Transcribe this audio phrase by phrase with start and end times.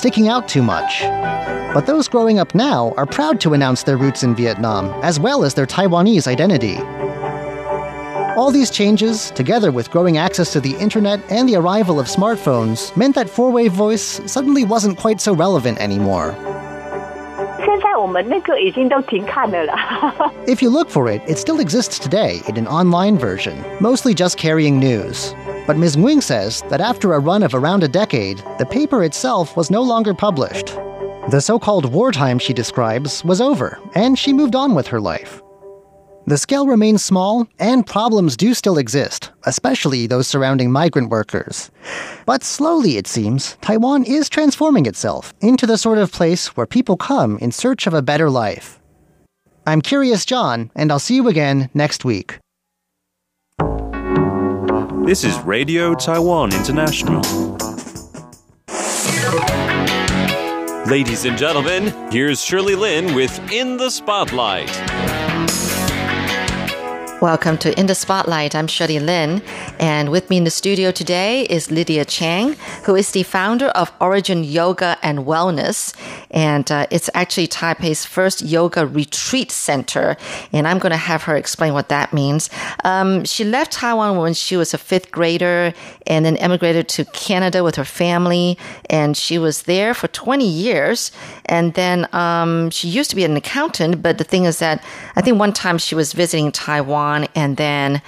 [0.00, 1.02] sticking out too much.
[1.74, 5.44] But those growing up now are proud to announce their roots in Vietnam, as well
[5.44, 6.78] as their Taiwanese identity.
[8.38, 12.96] All these changes, together with growing access to the internet and the arrival of smartphones,
[12.96, 16.34] meant that four way voice suddenly wasn't quite so relevant anymore.
[20.48, 24.38] If you look for it, it still exists today in an online version, mostly just
[24.38, 25.34] carrying news.
[25.70, 25.94] But Ms.
[25.94, 29.82] Nguyen says that after a run of around a decade, the paper itself was no
[29.82, 30.74] longer published.
[31.30, 35.40] The so called wartime she describes was over, and she moved on with her life.
[36.26, 41.70] The scale remains small, and problems do still exist, especially those surrounding migrant workers.
[42.26, 46.96] But slowly, it seems, Taiwan is transforming itself into the sort of place where people
[46.96, 48.80] come in search of a better life.
[49.68, 52.40] I'm Curious John, and I'll see you again next week.
[55.04, 57.22] This is Radio Taiwan International.
[60.86, 64.70] Ladies and gentlemen, here's Shirley Lin with In the Spotlight.
[67.20, 68.54] Welcome to In the Spotlight.
[68.54, 69.42] I'm Shirley Lin,
[69.78, 72.54] and with me in the studio today is Lydia Chang,
[72.84, 75.94] who is the founder of Origin Yoga and Wellness,
[76.30, 80.16] and uh, it's actually Taipei's first yoga retreat center.
[80.54, 82.48] And I'm going to have her explain what that means.
[82.84, 85.74] Um, she left Taiwan when she was a fifth grader,
[86.06, 88.56] and then emigrated to Canada with her family,
[88.88, 91.12] and she was there for 20 years.
[91.44, 94.82] And then um, she used to be an accountant, but the thing is that
[95.16, 97.26] I think one time she was visiting Taiwan on.
[97.34, 98.00] And then,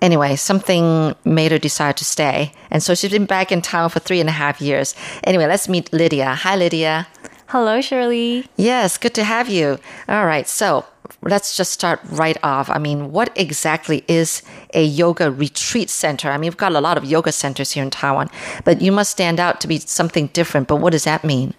[0.00, 2.52] anyway, something made her decide to stay.
[2.70, 4.94] And so she's been back in town for three and a half years.
[5.24, 6.34] Anyway, let's meet Lydia.
[6.44, 7.06] Hi, Lydia.
[7.52, 8.46] Hello, Shirley.
[8.56, 9.78] Yes, good to have you.
[10.08, 10.84] All right, so
[11.22, 12.70] let's just start right off.
[12.70, 16.30] I mean, what exactly is a yoga retreat center?
[16.30, 18.30] I mean, we've got a lot of yoga centers here in Taiwan,
[18.64, 20.68] but you must stand out to be something different.
[20.68, 21.54] But what does that mean?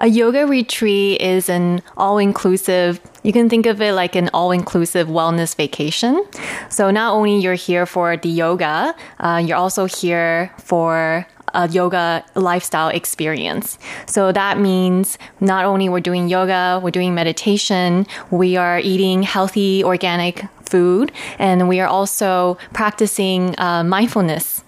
[0.00, 4.52] A yoga retreat is an all inclusive, you can think of it like an all
[4.52, 6.24] inclusive wellness vacation.
[6.70, 12.24] So not only you're here for the yoga, uh, you're also here for a yoga
[12.34, 13.78] lifestyle experience.
[14.06, 19.84] So that means not only we're doing yoga, we're doing meditation, we are eating healthy
[19.84, 24.64] organic food, and we are also practicing uh, mindfulness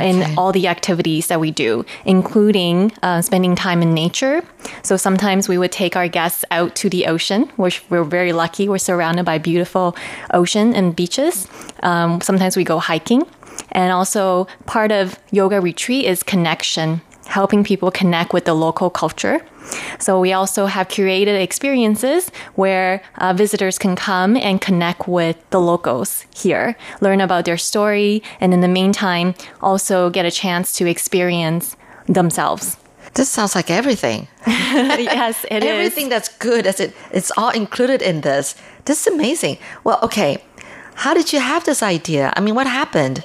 [0.00, 0.34] in okay.
[0.36, 4.42] all the activities that we do, including uh, spending time in nature.
[4.82, 8.68] So sometimes we would take our guests out to the ocean, which we're very lucky.
[8.68, 9.96] We're surrounded by beautiful
[10.32, 11.48] ocean and beaches.
[11.82, 13.26] Um, sometimes we go hiking.
[13.72, 19.40] And also, part of yoga retreat is connection helping people connect with the local culture.
[19.98, 25.60] So we also have curated experiences where uh, visitors can come and connect with the
[25.60, 30.86] locals here, learn about their story, and in the meantime, also get a chance to
[30.86, 31.76] experience
[32.06, 32.76] themselves.
[33.14, 34.26] This sounds like everything.
[34.46, 36.10] yes, it everything is.
[36.10, 38.56] that's good as it it's all included in this.
[38.86, 39.58] This is amazing.
[39.84, 40.42] Well, okay.
[40.96, 42.32] How did you have this idea?
[42.36, 43.24] I mean, what happened?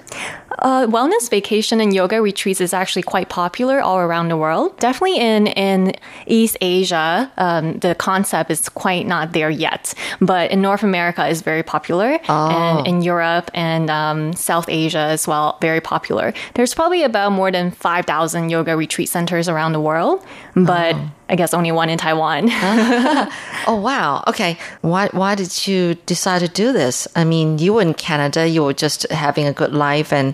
[0.61, 4.77] Uh, wellness vacation and yoga retreats is actually quite popular all around the world.
[4.79, 5.93] Definitely in in
[6.27, 9.93] East Asia, um, the concept is quite not there yet.
[10.19, 12.49] But in North America, is very popular, oh.
[12.49, 16.33] and in Europe and um, South Asia as well, very popular.
[16.55, 20.23] There's probably about more than five thousand yoga retreat centers around the world,
[20.55, 20.95] but.
[20.95, 21.11] Oh.
[21.29, 22.49] I guess only one in Taiwan.
[23.67, 24.23] oh wow.
[24.27, 24.57] Okay.
[24.81, 27.07] Why why did you decide to do this?
[27.15, 30.33] I mean, you were in Canada, you were just having a good life and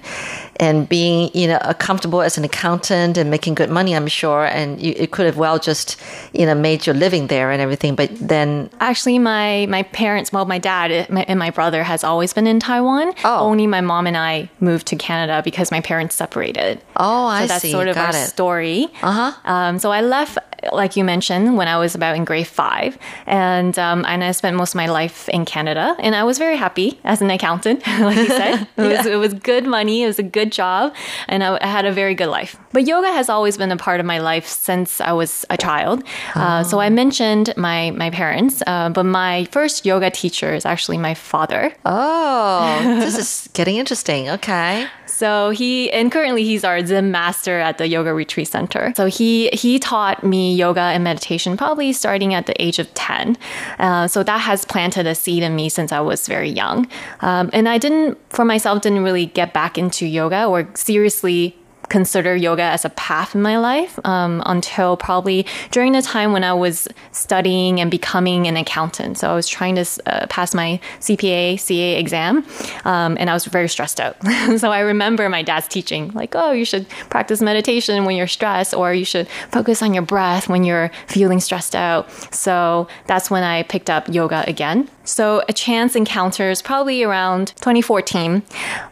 [0.57, 4.81] and being you know comfortable as an accountant and making good money i'm sure and
[4.81, 5.97] you it could have well just
[6.33, 10.45] you know made your living there and everything but then actually my my parents well
[10.45, 13.39] my dad and my brother has always been in taiwan oh.
[13.39, 17.47] only my mom and i moved to canada because my parents separated oh i see.
[17.47, 18.27] so that's see sort of Got our it.
[18.27, 20.37] story uh-huh um, so i left
[20.71, 24.55] like you mentioned when i was about in grade five and um, and i spent
[24.55, 28.17] most of my life in canada and i was very happy as an accountant like
[28.17, 30.93] you said it was it was good money it was a good good job
[31.27, 32.55] and I, I, had a very good life.
[32.71, 36.03] But yoga has always been a part of my life since I was a child.
[36.35, 36.41] Oh.
[36.41, 40.97] Uh, so I mentioned my, my parents, uh, but my first yoga teacher is actually
[40.97, 41.73] my father.
[41.85, 44.29] Oh, this is getting interesting.
[44.29, 44.87] Okay.
[45.15, 48.91] So he and currently he's our Zen master at the Yoga Retreat Center.
[48.97, 53.37] So he he taught me yoga and meditation probably starting at the age of ten.
[53.79, 56.87] Uh, so that has planted a seed in me since I was very young.
[57.21, 61.55] Um, and I didn't for myself didn't really get back into yoga or seriously
[61.89, 66.43] consider yoga as a path in my life um, until probably during the time when
[66.43, 69.17] I was studying and becoming an accountant.
[69.17, 72.45] So I was trying to uh, pass my CPA, CA exam,
[72.85, 74.15] um, and I was very stressed out.
[74.57, 78.73] so I remember my dad's teaching, like, oh, you should practice meditation when you're stressed,
[78.73, 82.09] or you should focus on your breath when you're feeling stressed out.
[82.33, 84.89] So that's when I picked up yoga again.
[85.03, 88.41] So a chance encounter is probably around 2014.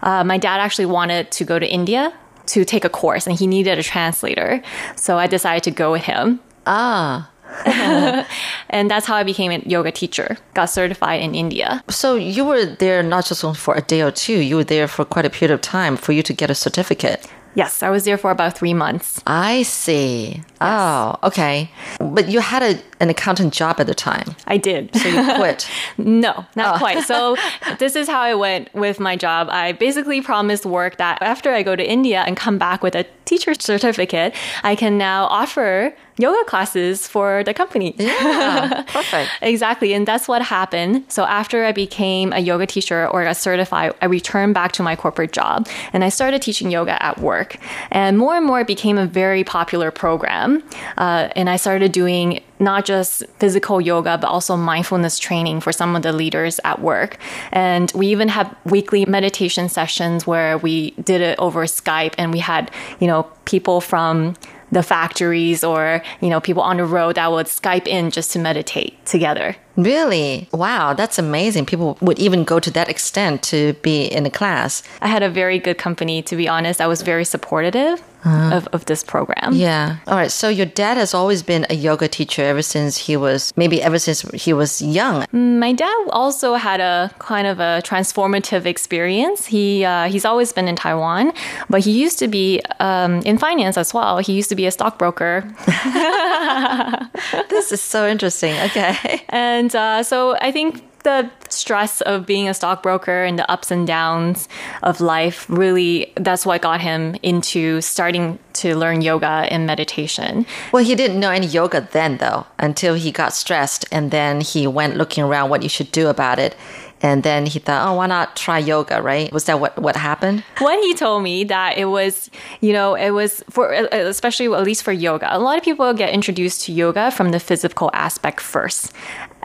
[0.02, 2.14] Uh, my dad actually wanted to go to India
[2.48, 4.62] to take a course and he needed a translator.
[4.96, 6.40] So I decided to go with him.
[6.66, 7.30] Ah.
[8.70, 11.84] and that's how I became a yoga teacher, got certified in India.
[11.90, 15.06] So you were there not just for a day or two, you were there for
[15.06, 17.28] quite a period of time for you to get a certificate.
[17.56, 19.22] Yes, I was there for about three months.
[19.28, 20.36] I see.
[20.36, 20.46] Yes.
[20.62, 21.70] Oh, okay.
[22.00, 24.36] But you had a, an accountant job at the time.
[24.48, 24.96] I did.
[24.96, 25.70] So you quit?
[25.98, 26.78] no, not oh.
[26.80, 27.04] quite.
[27.04, 27.36] So
[27.80, 29.50] this is how I went with my job.
[29.52, 33.06] I basically promised work that after I go to India and come back with a
[33.26, 34.34] teacher certificate,
[34.64, 37.96] I can now offer yoga classes for the company.
[37.98, 39.32] Yeah, perfect.
[39.42, 39.94] exactly.
[39.94, 41.06] And that's what happened.
[41.08, 44.96] So after I became a yoga teacher or a certified, I returned back to my
[44.96, 47.58] corporate job and I started teaching yoga at work.
[47.92, 50.64] And more and more it became a very popular program.
[50.98, 55.96] Uh, and I started doing not just physical yoga, but also mindfulness training for some
[55.96, 57.18] of the leaders at work.
[57.52, 62.40] And we even had weekly meditation sessions where we did it over Skype and we
[62.40, 64.36] had, you know, people from
[64.74, 68.40] the factories or, you know, people on the road that would Skype in just to
[68.40, 69.56] meditate together.
[69.76, 70.48] Really?
[70.52, 71.66] Wow, that's amazing.
[71.66, 74.84] People would even go to that extent to be in a class.
[75.02, 76.80] I had a very good company, to be honest.
[76.80, 79.54] I was very supportive uh, of, of this program.
[79.54, 79.98] Yeah.
[80.08, 80.32] All right.
[80.32, 84.00] So your dad has always been a yoga teacher ever since he was, maybe ever
[84.00, 85.26] since he was young.
[85.32, 89.46] My dad also had a kind of a transformative experience.
[89.46, 91.34] He, uh, he's always been in Taiwan,
[91.70, 94.20] but he used to be um, in finance as well.
[94.20, 95.44] He used to be a stockbroker.
[97.50, 98.56] this is so interesting.
[98.70, 99.22] Okay.
[99.30, 103.72] And and uh, so I think the stress of being a stockbroker and the ups
[103.72, 104.50] and downs
[104.84, 110.46] of life really that's what got him into starting to learn yoga and meditation.
[110.74, 114.68] Well, he didn't know any yoga then though until he got stressed and then he
[114.68, 116.56] went looking around what you should do about it.
[117.02, 119.30] And then he thought, oh, why not try yoga, right?
[119.34, 120.42] Was that what, what happened?
[120.60, 122.32] When he told me that it was,
[122.62, 126.14] you know, it was for, especially at least for yoga, a lot of people get
[126.14, 128.94] introduced to yoga from the physical aspect first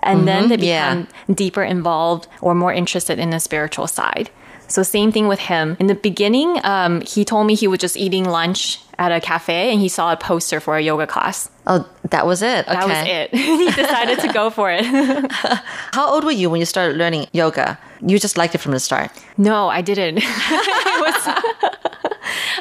[0.03, 1.35] and mm-hmm, then they become yeah.
[1.35, 4.31] deeper involved or more interested in the spiritual side.
[4.69, 5.77] So same thing with him.
[5.81, 9.71] In the beginning, um, he told me he was just eating lunch at a cafe
[9.73, 11.51] and he saw a poster for a yoga class.
[11.67, 12.69] Oh, that was it.
[12.69, 12.75] Okay.
[12.75, 13.31] That was it.
[13.35, 14.85] he decided to go for it.
[15.93, 17.79] How old were you when you started learning yoga?
[18.01, 19.11] You just liked it from the start.
[19.39, 20.17] No, I didn't.
[20.17, 21.43] was,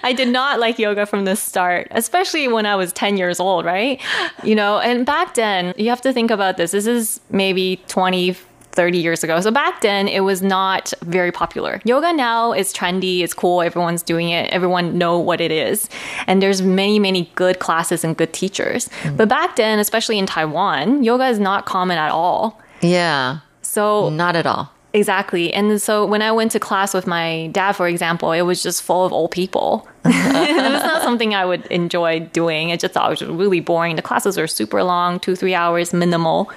[0.04, 3.66] I did not like yoga from the start, especially when I was 10 years old,
[3.66, 4.02] right?
[4.44, 6.72] You know, and back then, you have to think about this.
[6.72, 8.36] This is maybe 20,
[8.78, 9.42] 30 years ago.
[9.42, 11.82] So back then, it was not very popular.
[11.84, 15.90] Yoga now is trendy, it's cool, everyone's doing it, everyone know what it is.
[16.28, 18.88] And there's many, many good classes and good teachers.
[19.02, 19.18] Mm.
[19.18, 22.62] But back then, especially in Taiwan, yoga is not common at all.
[22.82, 23.40] Yeah.
[23.64, 24.72] So not at all.
[24.98, 25.54] Exactly.
[25.54, 28.82] And so when I went to class with my dad, for example, it was just
[28.82, 29.88] full of old people.
[30.06, 32.72] it was not something I would enjoy doing.
[32.72, 33.96] I just thought it was really boring.
[33.96, 36.50] The classes were super long, two, three hours minimal.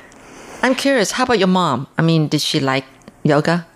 [0.63, 1.87] I'm curious, how about your mom?
[1.99, 2.87] I mean, did she like
[3.25, 3.67] yoga?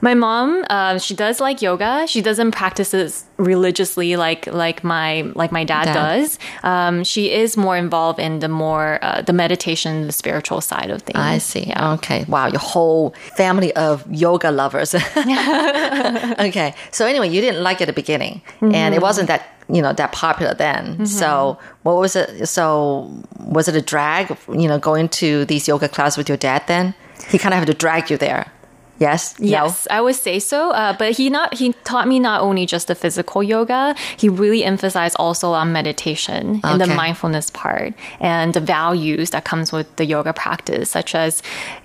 [0.00, 2.06] My mom, uh, she does like yoga.
[2.06, 5.94] She doesn't practice it religiously like like my like my dad, dad.
[5.94, 6.38] does.
[6.62, 11.02] Um, she is more involved in the more uh, the meditation, the spiritual side of
[11.02, 11.18] things.
[11.18, 11.66] I see.
[11.68, 11.92] Yeah.
[11.94, 12.24] Okay.
[12.28, 14.94] Wow, your whole family of yoga lovers.
[14.94, 16.74] okay.
[16.90, 18.74] So anyway, you didn't like it at the beginning, mm-hmm.
[18.74, 20.94] and it wasn't that you know that popular then.
[20.94, 21.04] Mm-hmm.
[21.04, 22.46] So what was it?
[22.46, 24.36] So was it a drag?
[24.48, 26.94] You know, going to these yoga classes with your dad then?
[27.28, 28.52] He kind of had to drag you there.
[28.98, 29.34] Yes.
[29.38, 29.96] Yes, no?
[29.96, 30.70] I would say so.
[30.70, 33.94] Uh, but he not he taught me not only just the physical yoga.
[34.16, 36.68] He really emphasized also on meditation okay.
[36.72, 41.42] and the mindfulness part and the values that comes with the yoga practice, such as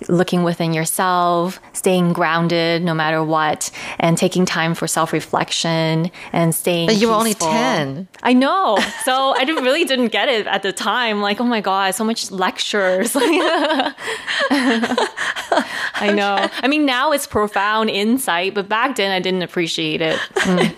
[0.07, 6.55] looking within yourself, staying grounded no matter what, and taking time for self reflection and
[6.55, 6.87] staying.
[6.87, 8.07] But you were only ten.
[8.23, 8.77] I know.
[9.03, 11.21] So I didn't, really didn't get it at the time.
[11.21, 13.15] Like, oh my god, so much lectures.
[13.15, 13.93] I
[16.13, 16.47] know.
[16.61, 20.19] I mean now now it's profound insight, but back then I didn't appreciate it.
[20.35, 20.75] Mm.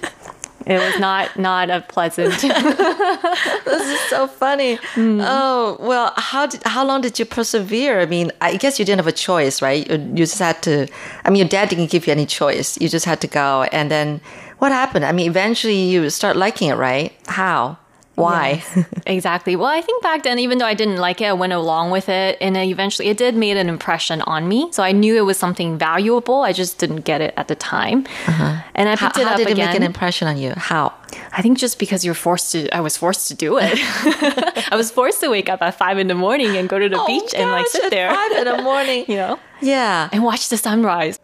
[0.65, 2.39] It was not not a pleasant.
[2.41, 4.77] this is so funny.
[4.95, 5.19] Mm.
[5.21, 7.99] Oh well, how did how long did you persevere?
[7.99, 9.85] I mean, I guess you didn't have a choice, right?
[9.89, 10.87] You, you just had to.
[11.25, 12.79] I mean, your dad didn't give you any choice.
[12.79, 14.21] You just had to go, and then
[14.63, 15.03] What happened?
[15.03, 17.11] I mean, eventually you start liking it, right?
[17.27, 17.77] How?
[18.15, 18.63] Why?
[18.75, 19.55] Yes, exactly.
[19.55, 22.09] Well, I think back then, even though I didn't like it, I went along with
[22.09, 24.69] it, and then eventually it did made an impression on me.
[24.71, 26.41] So I knew it was something valuable.
[26.41, 28.61] I just didn't get it at the time, uh-huh.
[28.75, 29.67] and I how picked it how up did it again.
[29.67, 30.53] make an impression on you?
[30.55, 30.93] How?
[31.31, 33.73] I think just because you're forced to, I was forced to do it.
[34.71, 36.99] I was forced to wake up at five in the morning and go to the
[36.99, 39.05] Oh, beach and like gosh, sit at there, five in the morning.
[39.07, 40.09] you know, Yeah.
[40.11, 41.17] and watch the sunrise.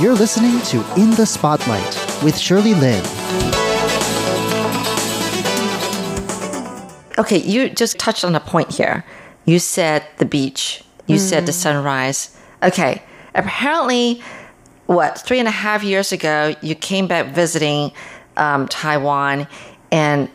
[0.00, 3.04] You're listening to In the Spotlight with Shirley Lin.
[7.18, 9.04] Okay, you just touched on a point here.
[9.44, 10.82] You said the beach.
[11.06, 12.34] You said the sunrise.
[12.62, 13.02] Okay,
[13.34, 14.22] apparently,
[14.86, 17.92] what three and a half years ago, you came back visiting
[18.38, 19.46] um, Taiwan,
[19.92, 20.30] and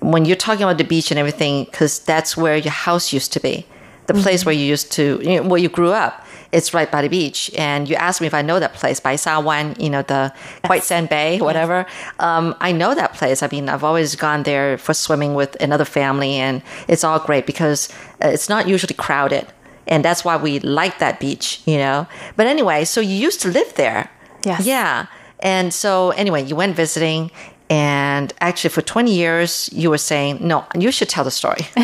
[0.00, 3.40] when you're talking about the beach and everything, because that's where your house used to
[3.40, 3.66] be,
[4.06, 6.23] the place where you used to, you know, where you grew up.
[6.54, 9.16] It's right by the beach, and you asked me if I know that place, Bai
[9.16, 10.32] Sha Wan, you know, the
[10.70, 11.84] White Sand Bay, whatever.
[12.20, 13.42] Um, I know that place.
[13.42, 17.44] I mean, I've always gone there for swimming with another family, and it's all great
[17.46, 17.88] because
[18.24, 19.46] uh, it's not usually crowded,
[19.88, 22.06] and that's why we like that beach, you know.
[22.36, 24.08] But anyway, so you used to live there,
[24.44, 24.64] Yes.
[24.64, 25.06] yeah.
[25.40, 27.30] And so anyway, you went visiting.
[27.70, 31.66] And actually, for 20 years, you were saying, no, you should tell the story.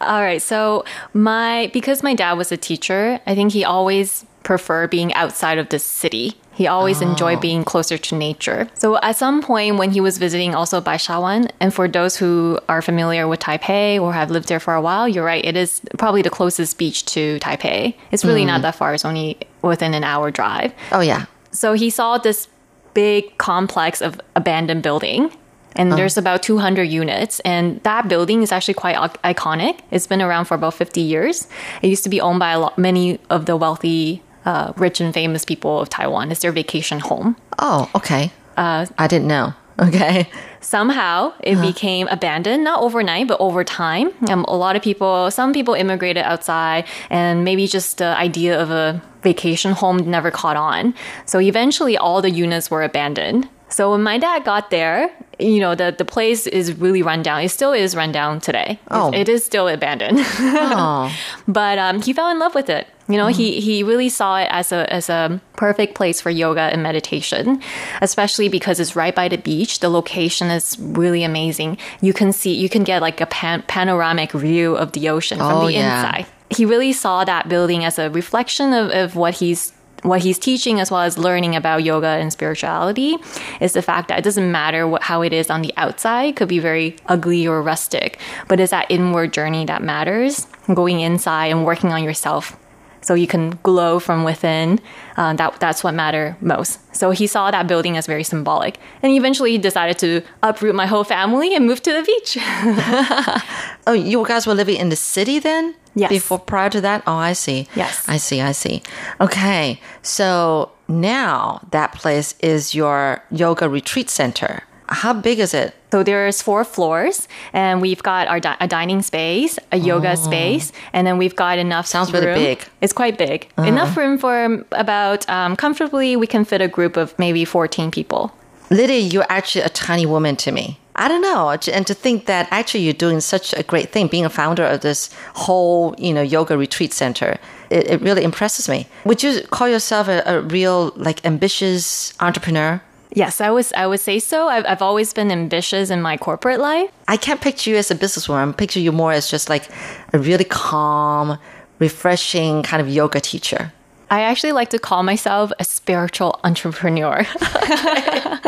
[0.00, 0.42] All right.
[0.42, 0.84] So
[1.14, 5.70] my because my dad was a teacher, I think he always preferred being outside of
[5.70, 6.34] the city.
[6.52, 7.40] He always enjoyed oh.
[7.40, 8.68] being closer to nature.
[8.74, 12.16] So at some point when he was visiting also Bai Sha Wan, and for those
[12.16, 15.56] who are familiar with Taipei or have lived there for a while, you're right, it
[15.56, 17.96] is probably the closest beach to Taipei.
[18.12, 18.62] It's really not mm.
[18.62, 20.72] that far, it's only within an hour drive.
[20.92, 21.26] oh, yeah.
[21.50, 22.48] So he saw this
[22.94, 25.30] big complex of abandoned building.
[25.76, 27.40] And there's about 200 units.
[27.40, 29.80] And that building is actually quite iconic.
[29.90, 31.48] It's been around for about 50 years.
[31.82, 35.12] It used to be owned by a lot, many of the wealthy, uh, rich and
[35.12, 36.30] famous people of Taiwan.
[36.30, 37.36] It's their vacation home.
[37.58, 38.30] Oh, okay.
[38.56, 39.54] Uh, I didn't know.
[39.76, 40.28] Okay.
[40.64, 44.10] Somehow it became abandoned, not overnight, but over time.
[44.30, 48.70] Um, a lot of people, some people immigrated outside, and maybe just the idea of
[48.70, 50.94] a vacation home never caught on.
[51.26, 53.48] So eventually, all the units were abandoned.
[53.68, 57.42] So when my dad got there, you know, the, the place is really run down.
[57.42, 58.78] It still is run down today.
[58.90, 59.12] Oh.
[59.12, 60.20] It is still abandoned.
[60.76, 61.12] Oh,
[61.48, 62.86] but um, he fell in love with it.
[63.08, 66.60] You know, he he really saw it as a as a perfect place for yoga
[66.62, 67.60] and meditation,
[68.00, 69.80] especially because it's right by the beach.
[69.80, 71.76] The location is really amazing.
[72.00, 75.52] You can see you can get like a pan- panoramic view of the ocean from
[75.52, 75.96] Oh, the yeah.
[76.06, 76.26] inside.
[76.50, 79.72] He really saw that building as a reflection of, of what he's
[80.04, 83.16] what he's teaching as well as learning about yoga and spirituality
[83.60, 86.48] is the fact that it doesn't matter what, how it is on the outside could
[86.48, 91.64] be very ugly or rustic but it's that inward journey that matters going inside and
[91.64, 92.56] working on yourself.
[93.00, 94.80] So you can glow from within
[95.18, 96.80] uh, that, that's what matter most.
[96.96, 100.86] So he saw that building as very symbolic and eventually he decided to uproot my
[100.86, 102.38] whole family and move to the beach.
[103.86, 105.74] Oh, you guys were living in the city then?
[105.94, 106.10] Yes.
[106.10, 107.02] Before prior to that?
[107.06, 107.68] Oh, I see.
[107.76, 108.04] Yes.
[108.08, 108.40] I see.
[108.40, 108.82] I see.
[109.20, 109.80] Okay.
[110.02, 114.62] So now that place is your yoga retreat center.
[114.88, 115.74] How big is it?
[115.92, 120.72] So there's four floors, and we've got our di- a dining space, a yoga space,
[120.92, 121.86] and then we've got enough.
[121.86, 121.88] Oh.
[121.88, 122.34] Sounds really room.
[122.34, 122.58] big.
[122.58, 122.70] Uh-huh.
[122.82, 123.48] It's quite big.
[123.56, 126.16] Enough room for about um, comfortably.
[126.16, 128.32] We can fit a group of maybe 14 people.
[128.70, 130.78] Lydia, you're actually a tiny woman to me.
[130.96, 131.50] I don't know.
[131.72, 134.80] And to think that actually you're doing such a great thing, being a founder of
[134.80, 137.38] this whole, you know, yoga retreat center,
[137.70, 138.86] it, it really impresses me.
[139.04, 142.80] Would you call yourself a, a real, like, ambitious entrepreneur?
[143.12, 143.72] Yes, I was.
[143.74, 144.48] I would say so.
[144.48, 146.90] I've, I've always been ambitious in my corporate life.
[147.06, 148.48] I can't picture you as a businesswoman.
[148.48, 149.68] I picture you more as just like
[150.12, 151.38] a really calm,
[151.78, 153.72] refreshing kind of yoga teacher.
[154.14, 157.26] I actually like to call myself a spiritual entrepreneur.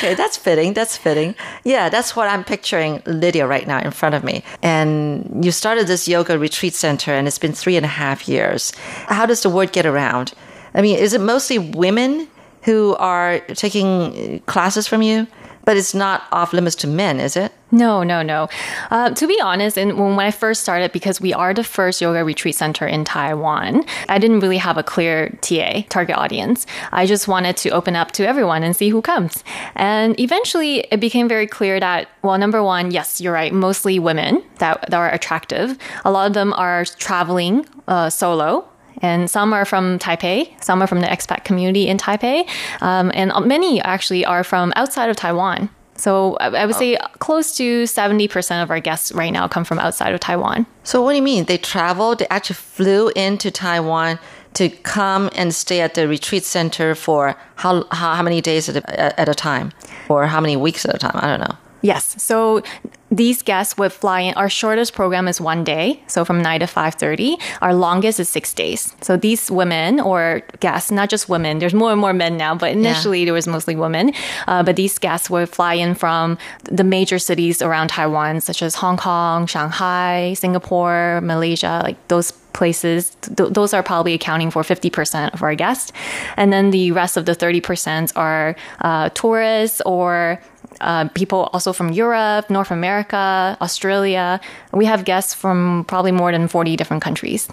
[0.00, 0.72] Okay, that's fitting.
[0.72, 1.34] That's fitting.
[1.62, 4.42] Yeah, that's what I'm picturing Lydia right now in front of me.
[4.62, 8.72] And you started this yoga retreat center, and it's been three and a half years.
[9.08, 10.32] How does the word get around?
[10.72, 12.28] I mean, is it mostly women
[12.62, 15.26] who are taking classes from you?
[15.64, 17.52] But it's not off limits to men, is it?
[17.72, 18.48] No, no, no.
[18.90, 22.00] Uh, to be honest, and when, when I first started, because we are the first
[22.00, 26.66] yoga retreat center in Taiwan, I didn't really have a clear TA, target audience.
[26.90, 29.44] I just wanted to open up to everyone and see who comes.
[29.76, 34.42] And eventually it became very clear that, well, number one, yes, you're right, mostly women
[34.58, 35.78] that, that are attractive.
[36.04, 38.69] A lot of them are traveling uh, solo
[39.02, 42.48] and some are from Taipei, some are from the expat community in Taipei,
[42.80, 45.70] um, and many actually are from outside of Taiwan.
[46.00, 49.78] So I, I would say close to 70% of our guests right now come from
[49.78, 50.66] outside of Taiwan.
[50.82, 51.44] So, what do you mean?
[51.44, 54.18] They traveled, they actually flew into Taiwan
[54.54, 58.76] to come and stay at the retreat center for how how, how many days at
[58.76, 59.72] a, at a time,
[60.08, 61.12] or how many weeks at a time?
[61.14, 61.56] I don't know.
[61.82, 62.22] Yes.
[62.22, 62.62] So
[63.10, 64.34] these guests would fly in.
[64.34, 67.38] Our shortest program is one day, so from nine to five thirty.
[67.60, 68.94] Our longest is six days.
[69.00, 71.58] So these women or guests, not just women.
[71.58, 73.26] There's more and more men now, but initially yeah.
[73.26, 74.12] there was mostly women.
[74.46, 78.76] Uh, but these guests would fly in from the major cities around Taiwan, such as
[78.76, 83.16] Hong Kong, Shanghai, Singapore, Malaysia, like those places.
[83.22, 85.92] Th- those are probably accounting for 50% of our guests.
[86.36, 90.40] And then the rest of the 30% are uh, tourists or
[90.80, 94.40] uh, people also from Europe, North America, Australia.
[94.72, 97.48] We have guests from probably more than 40 different countries.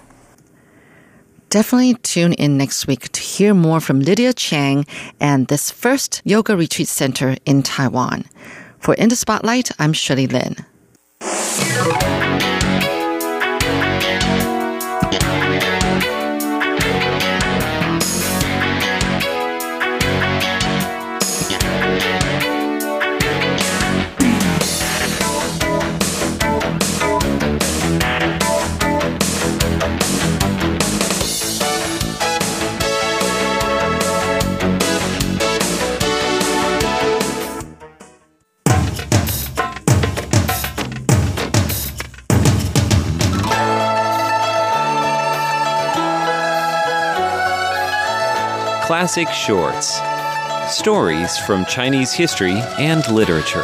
[1.50, 4.84] Definitely tune in next week to hear more from Lydia Chang
[5.18, 8.24] and this first yoga retreat center in Taiwan.
[8.78, 10.56] For In the Spotlight, I'm Shirley Lin.
[49.08, 49.98] Classic Shorts
[50.70, 53.62] Stories from Chinese history and literature.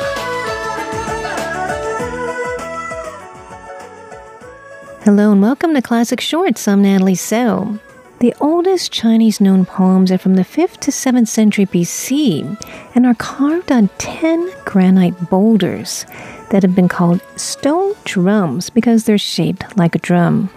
[5.02, 6.66] Hello and welcome to Classic Shorts.
[6.66, 7.78] I'm Natalie So.
[8.20, 12.58] The oldest Chinese known poems are from the 5th to 7th century BC
[12.94, 16.06] and are carved on 10 granite boulders
[16.52, 20.48] that have been called stone drums because they're shaped like a drum.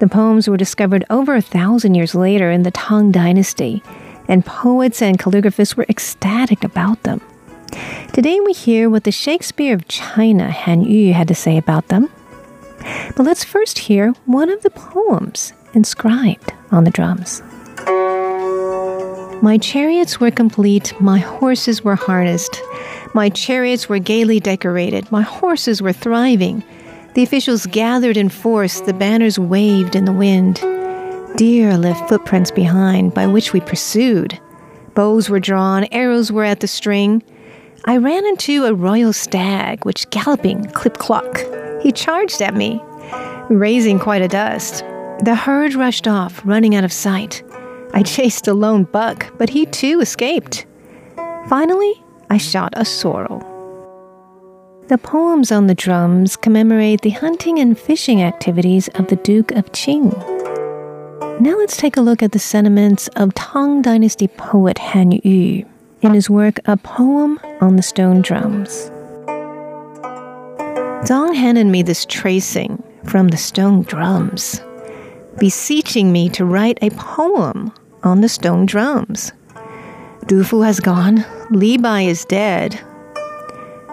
[0.00, 3.84] The poems were discovered over a thousand years later in the Tang Dynasty,
[4.28, 7.20] and poets and calligraphists were ecstatic about them.
[8.12, 12.10] Today we hear what the Shakespeare of China, Han Yu, had to say about them.
[13.16, 17.42] But let's first hear one of the poems inscribed on the drums.
[19.42, 22.62] My chariots were complete, my horses were harnessed.
[23.12, 26.62] My chariots were gaily decorated, my horses were thriving.
[27.14, 30.58] The officials gathered in force, the banners waved in the wind.
[31.36, 34.40] Deer left footprints behind by which we pursued.
[34.94, 37.22] Bows were drawn, arrows were at the string.
[37.84, 41.44] I ran into a royal stag, which galloping clip clock.
[41.82, 42.80] He charged at me,
[43.50, 44.82] raising quite a dust.
[45.24, 47.42] The herd rushed off, running out of sight.
[47.92, 50.64] I chased a lone buck, but he too escaped.
[51.48, 53.40] Finally, I shot a sorrel.
[54.88, 59.72] The poems on the drums commemorate the hunting and fishing activities of the Duke of
[59.72, 60.35] Qin.
[61.38, 65.66] Now let's take a look at the sentiments of Tang Dynasty poet Han Yu
[66.00, 68.90] in his work A Poem on the Stone Drums.
[71.06, 74.60] Zhang handed me this tracing from the stone drums,
[75.38, 77.72] beseeching me to write a poem
[78.02, 79.32] on the stone drums.
[80.26, 82.80] Du Fu has gone, Li Bai is dead,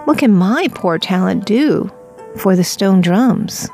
[0.05, 1.89] what can my poor talent do
[2.35, 3.69] for the stone drums?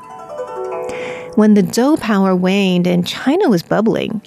[1.36, 4.20] When the Zhou power waned and China was bubbling,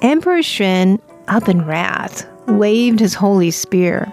[0.00, 4.10] Emperor Xuan, up in wrath, waved his holy spear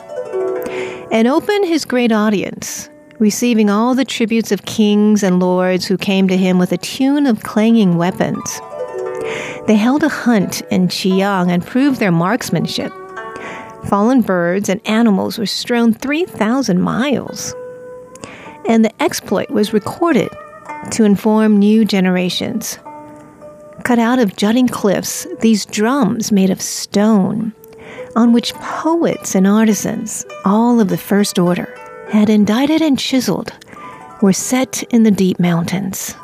[1.10, 6.28] and opened his great audience, receiving all the tributes of kings and lords who came
[6.28, 8.60] to him with a tune of clanging weapons.
[9.66, 12.92] They held a hunt in Qiang and proved their marksmanship.
[13.86, 17.56] Fallen birds and animals were strewn 3,000 miles.
[18.68, 20.30] And the exploit was recorded
[20.92, 22.78] to inform new generations.
[23.84, 27.54] Cut out of jutting cliffs, these drums made of stone,
[28.16, 31.74] on which poets and artisans, all of the first order,
[32.10, 33.52] had indited and chiseled,
[34.22, 36.16] were set in the deep mountains.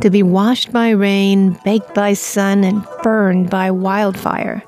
[0.00, 4.64] To be washed by rain, baked by sun, and burned by wildfire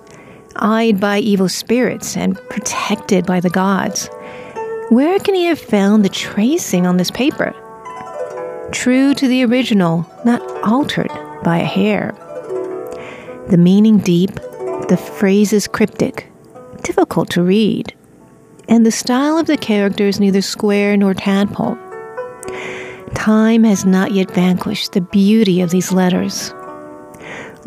[0.57, 4.09] eyed by evil spirits and protected by the gods.
[4.91, 7.55] Where can he have found the tracing on this paper?
[8.73, 11.11] True to the original, not altered
[11.43, 12.15] by a hair.
[13.49, 14.35] The meaning deep,
[14.89, 16.31] the phrases cryptic,
[16.83, 17.95] difficult to read,
[18.69, 21.77] and the style of the characters neither square nor tadpole.
[23.15, 26.53] Time has not yet vanquished the beauty of these letters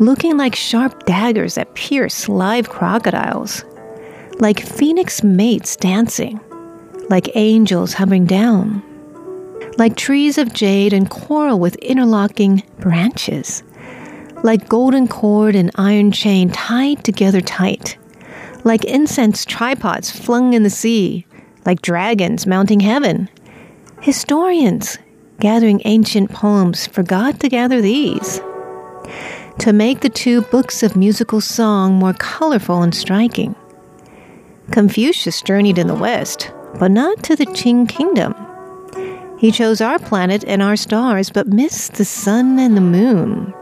[0.00, 3.64] looking like sharp daggers that pierce live crocodiles,
[4.38, 6.40] like phoenix mates dancing,
[7.08, 8.82] like angels hovering down,
[9.78, 13.62] like trees of jade and coral with interlocking branches,
[14.42, 17.96] like golden cord and iron chain tied together tight,
[18.64, 21.24] like incense tripods flung in the sea,
[21.64, 23.30] like dragons mounting heaven.
[24.02, 24.98] Historians
[25.38, 28.40] gathering ancient poems forgot to gather these.
[29.60, 33.54] To make the two books of musical song more colorful and striking.
[34.72, 38.34] Confucius journeyed in the West, but not to the Qin kingdom.
[39.38, 43.54] He chose our planet and our stars, but missed the sun and the moon.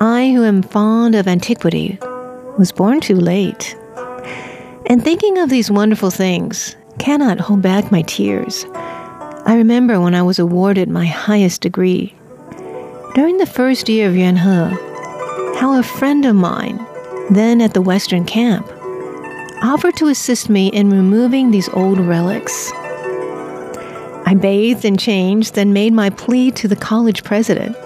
[0.00, 1.98] I, who am fond of antiquity,
[2.58, 3.74] was born too late.
[4.86, 8.66] And thinking of these wonderful things cannot hold back my tears.
[8.74, 12.14] I remember when I was awarded my highest degree.
[13.14, 14.76] During the first year of Yuan He,
[15.58, 16.84] how a friend of mine,
[17.30, 18.70] then at the Western camp,
[19.62, 22.70] offered to assist me in removing these old relics.
[24.32, 27.76] I bathed and changed, then made my plea to the college president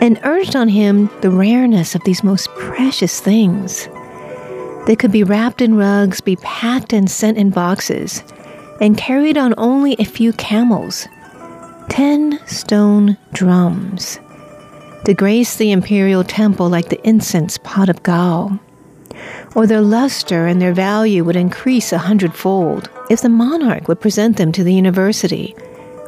[0.00, 3.88] and urged on him the rareness of these most precious things.
[4.86, 8.22] They could be wrapped in rugs, be packed and sent in boxes,
[8.80, 11.08] and carried on only a few camels.
[11.88, 14.20] Ten stone drums
[15.04, 18.60] to grace the imperial temple like the incense pot of Gao
[19.56, 24.36] or their luster and their value would increase a hundredfold if the monarch would present
[24.36, 25.52] them to the university,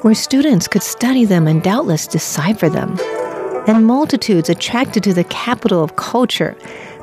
[0.03, 2.99] where students could study them and doubtless decipher them.
[3.67, 6.55] And multitudes attracted to the capital of culture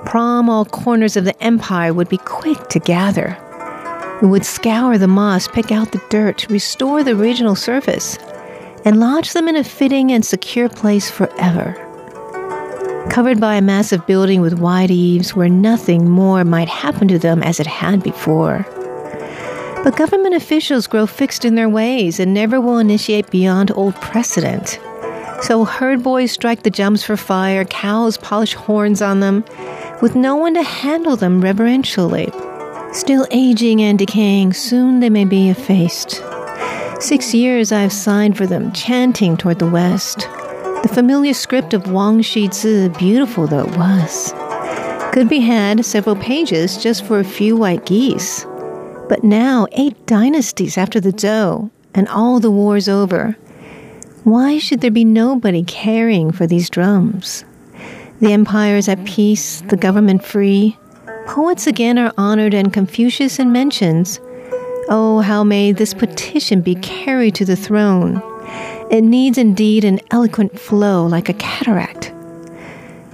[0.08, 3.36] from all corners of the empire would be quick to gather.
[4.22, 8.20] We would scour the moss, pick out the dirt, restore the original surface,
[8.86, 11.85] and lodge them in a fitting and secure place forever
[13.10, 17.44] covered by a massive building with wide eaves where nothing more might happen to them
[17.44, 18.66] as it had before.
[19.84, 24.80] But government officials grow fixed in their ways and never will initiate beyond old precedent.
[25.42, 29.44] So herd boys strike the jumps for fire, cows polish horns on them,
[30.02, 32.32] with no one to handle them reverentially.
[32.94, 36.24] Still aging and decaying, soon they may be effaced.
[37.00, 40.28] Six years I've signed for them, chanting toward the west.
[40.86, 44.32] The familiar script of Wang Xizhi, beautiful though it was,
[45.12, 48.46] could be had several pages just for a few white geese.
[49.10, 53.36] But now, eight dynasties after the Zhou, and all the wars over,
[54.26, 57.46] why should there be nobody caring for these drums?
[58.20, 60.78] The empire is at peace, the government free.
[61.26, 64.20] Poets again are honored, and Confucius in mentions,
[64.88, 68.22] Oh, how may this petition be carried to the throne?
[68.92, 72.14] It needs indeed an eloquent flow like a cataract.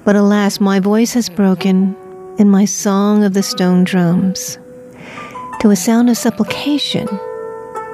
[0.03, 1.95] But alas, my voice has broken
[2.38, 4.57] in my song of the stone drums
[5.62, 7.07] to a sound of supplication,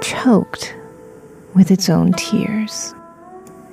[0.01, 0.73] choked
[1.53, 2.93] with its own tears.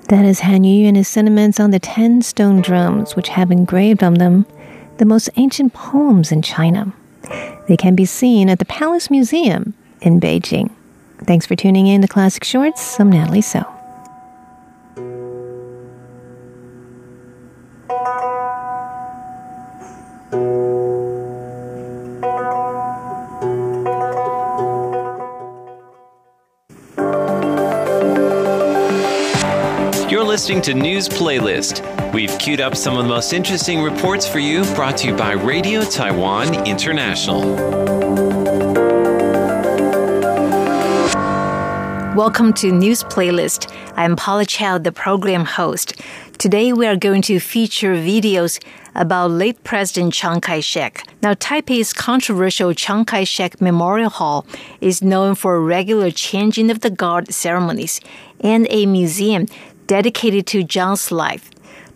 [0.08, 4.02] That is Han Yu and his sentiments on the ten stone drums, which have engraved
[4.02, 4.44] on them
[4.98, 6.92] the most ancient poems in China.
[7.68, 10.70] They can be seen at the Palace Museum in Beijing.
[11.24, 13.00] Thanks for tuning in to Classic Shorts.
[13.00, 13.73] I'm Natalie So.
[30.34, 31.80] Listening to News Playlist.
[32.12, 35.30] We've queued up some of the most interesting reports for you, brought to you by
[35.30, 37.54] Radio Taiwan International.
[42.16, 43.72] Welcome to News Playlist.
[43.94, 46.02] I'm Paula Chow, the program host.
[46.38, 48.60] Today we are going to feature videos
[48.96, 51.06] about late President Chiang Kai-shek.
[51.22, 54.46] Now, Taipei's controversial Chiang Kai-shek Memorial Hall
[54.80, 58.00] is known for regular changing of the guard ceremonies
[58.40, 59.46] and a museum
[59.86, 61.50] dedicated to Chiang's life.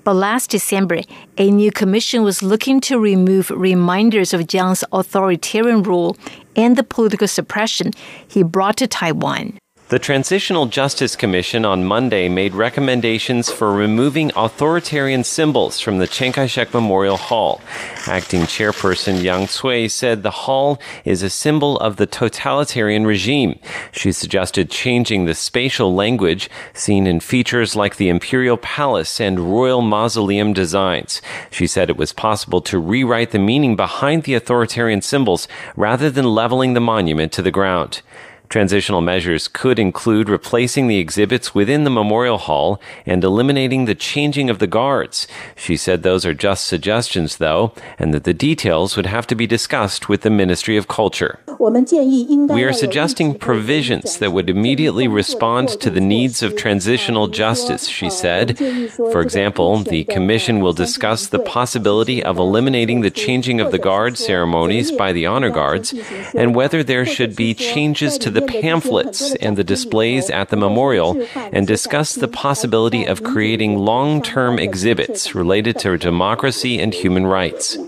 [0.05, 1.01] But last December,
[1.37, 6.17] a new commission was looking to remove reminders of Chiang's authoritarian rule
[6.57, 7.93] and the political suppression
[8.27, 9.59] he brought to Taiwan.
[9.89, 16.33] The Transitional Justice Commission on Monday made recommendations for removing authoritarian symbols from the Chiang
[16.33, 17.63] Kai-shek Memorial Hall.
[18.07, 23.59] Acting chairperson Yang Cui said the hall is a symbol of the totalitarian regime.
[23.91, 29.81] She suggested changing the spatial language seen in features like the Imperial Palace and Royal
[29.81, 31.23] Mausoleum designs.
[31.51, 36.35] She said it was possible to rewrite the meaning behind the authoritarian symbols rather than
[36.35, 38.03] leveling the monument to the ground.
[38.49, 44.49] Transitional measures could include replacing the exhibits within the memorial hall and eliminating the changing
[44.49, 45.29] of the guards.
[45.55, 49.47] She said those are just suggestions, though, and that the details would have to be
[49.47, 51.39] discussed with the Ministry of Culture.
[51.59, 58.09] We are suggesting provisions that would immediately respond to the needs of transitional justice, she
[58.09, 58.59] said.
[58.97, 64.17] For example, the Commission will discuss the possibility of eliminating the changing of the guard
[64.17, 65.93] ceremonies by the honor guards
[66.35, 70.57] and whether there should be changes to the the pamphlets and the displays at the
[70.57, 77.27] memorial and discussed the possibility of creating long term exhibits related to democracy and human
[77.27, 77.79] rights.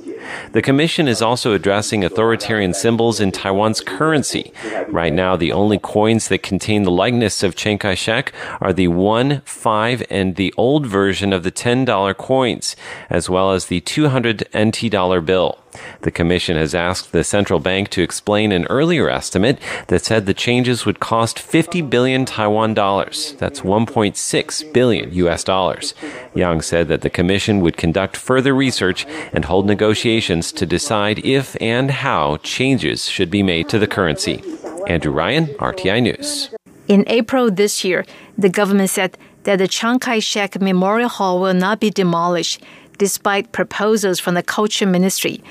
[0.53, 4.53] The commission is also addressing authoritarian symbols in Taiwan's currency.
[4.89, 8.89] Right now, the only coins that contain the likeness of Chiang Kai shek are the
[8.89, 12.77] 1, 5, and the old version of the $10 coins,
[13.09, 15.60] as well as the 200 NT dollar bill.
[16.02, 20.35] The commission has asked the central bank to explain an earlier estimate that said the
[20.35, 23.35] changes would cost 50 billion Taiwan dollars.
[23.38, 25.94] That's 1.6 billion US dollars.
[26.35, 31.56] Yang said that the commission would conduct further research and hold negotiations to decide if
[31.61, 34.42] and how changes should be made to the currency.
[34.87, 36.50] Andrew Ryan, RTI News.
[36.88, 38.04] In April this year,
[38.37, 42.61] the government said that the Chiang Kai shek Memorial Hall will not be demolished
[43.01, 45.43] despite proposals from the Culture Ministry.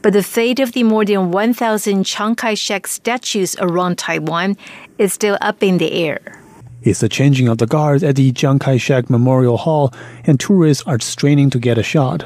[0.00, 4.56] But the fate of the more than 1,000 Chiang Kai shek statues around Taiwan
[4.96, 6.18] is still up in the air.
[6.80, 9.92] It's the changing of the guards at the Chiang Kai shek Memorial Hall,
[10.24, 12.24] and tourists are straining to get a shot.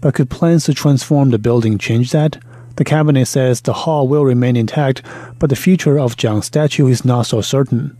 [0.00, 2.38] But could plans to transform the building change that?
[2.76, 5.02] The cabinet says the hall will remain intact,
[5.40, 7.96] but the future of Jiang's statue is not so certain.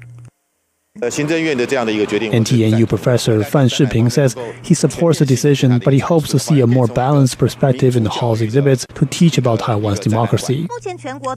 [2.30, 6.66] NTNU professor Fan Shiping says he supports the decision, but he hopes to see a
[6.66, 10.68] more balanced perspective in the hall's exhibits to teach about Taiwan's democracy.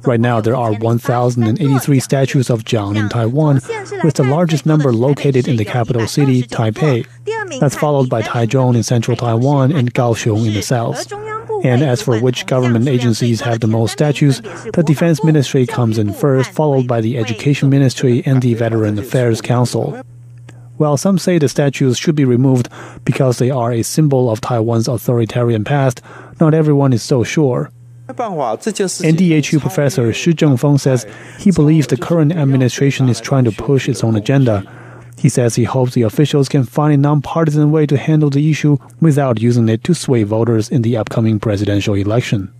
[0.03, 3.61] Right now, there are 1,083 statues of Jiang in Taiwan,
[4.03, 7.05] with the largest number located in the capital city, Taipei.
[7.59, 11.07] That's followed by Taichung in central Taiwan and Kaohsiung in the south.
[11.63, 14.41] And as for which government agencies have the most statues,
[14.73, 19.39] the Defense Ministry comes in first, followed by the Education Ministry and the Veteran Affairs
[19.39, 19.97] Council.
[20.77, 22.67] While some say the statues should be removed
[23.05, 26.01] because they are a symbol of Taiwan's authoritarian past,
[26.41, 27.71] not everyone is so sure.
[28.09, 31.05] NTHU professor Shi Zhengfeng says
[31.39, 34.69] he believes the current administration is trying to push its own agenda
[35.17, 38.77] he says he hopes the officials can find a nonpartisan way to handle the issue
[38.99, 42.53] without using it to sway voters in the upcoming presidential election.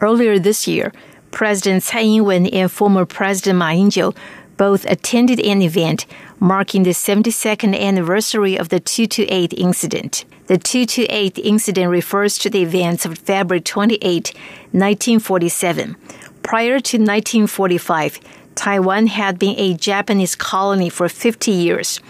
[0.00, 0.92] Earlier this year,
[1.30, 4.14] President Tsai Ing-wen and former President Ma Ying-jeou
[4.56, 6.06] both attended an event
[6.40, 10.24] marking the 72nd anniversary of the 228 incident.
[10.46, 14.34] The 228 incident refers to the events of February 28,
[14.72, 15.96] 1947.
[16.42, 18.20] Prior to 1945,
[18.58, 22.00] Taiwan had been a Japanese colony for 50 years.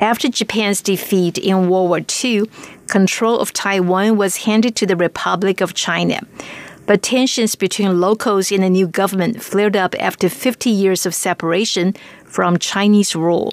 [0.00, 2.44] After Japan's defeat in World War II,
[2.86, 6.20] control of Taiwan was handed to the Republic of China.
[6.86, 11.94] But tensions between locals and the new government flared up after 50 years of separation
[12.24, 13.52] from Chinese rule.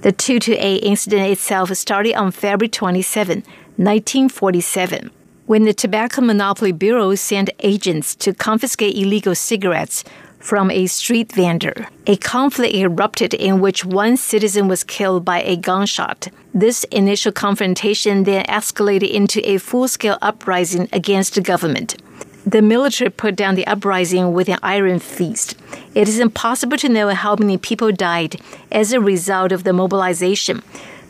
[0.00, 3.42] The 228 incident itself started on February 27,
[3.76, 5.10] 1947,
[5.44, 10.04] when the Tobacco Monopoly Bureau sent agents to confiscate illegal cigarettes
[10.46, 11.88] from a street vendor.
[12.06, 16.28] A conflict erupted in which one citizen was killed by a gunshot.
[16.54, 21.96] This initial confrontation then escalated into a full scale uprising against the government.
[22.46, 25.56] The military put down the uprising with an iron fist.
[25.96, 30.62] It is impossible to know how many people died as a result of the mobilization,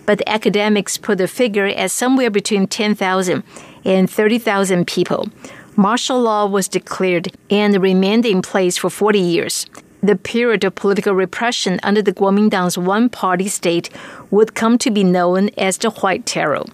[0.06, 3.42] but the academics put the figure as somewhere between 10,000
[3.84, 5.28] and 30,000 people
[5.76, 9.66] martial law was declared and remained in place for 40 years.
[10.02, 13.90] The period of political repression under the Kuomintang's one party state
[14.30, 16.64] would come to be known as the White Terror.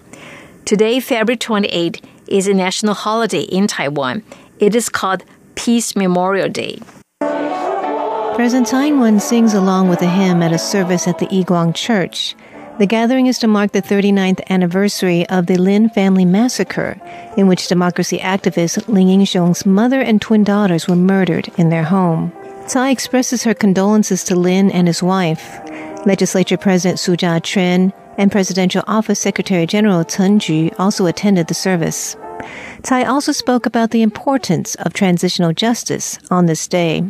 [0.65, 4.23] Today, February 28, is a national holiday in Taiwan.
[4.59, 5.23] It is called
[5.55, 6.79] Peace Memorial Day.
[8.35, 12.35] President Tsai Ing-wen sings along with a hymn at a service at the Yiguang Church.
[12.79, 16.99] The gathering is to mark the 39th anniversary of the Lin family massacre,
[17.37, 22.33] in which democracy activist Lin Yixiong's mother and twin daughters were murdered in their home.
[22.65, 25.59] Tsai expresses her condolences to Lin and his wife.
[26.07, 32.15] Legislature President Su Jia-chyuan and Presidential Office Secretary General Chen Chu also attended the service.
[32.81, 37.03] Tsai also spoke about the importance of transitional justice on this day.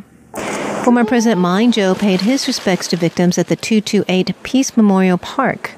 [0.83, 5.71] Former President Ma Ying-jeou paid his respects to victims at the 228 Peace Memorial Park.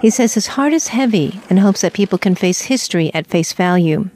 [0.00, 3.52] He says his heart is heavy and hopes that people can face history at face
[3.52, 4.10] value.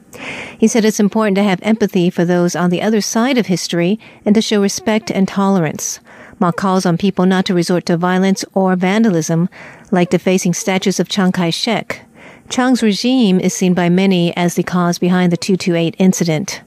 [0.57, 3.99] He said it's important to have empathy for those on the other side of history
[4.25, 5.99] and to show respect and tolerance.
[6.39, 9.49] Ma calls on people not to resort to violence or vandalism,
[9.91, 12.05] like defacing statues of Chiang Kai shek.
[12.49, 16.61] Chiang's regime is seen by many as the cause behind the 228 incident.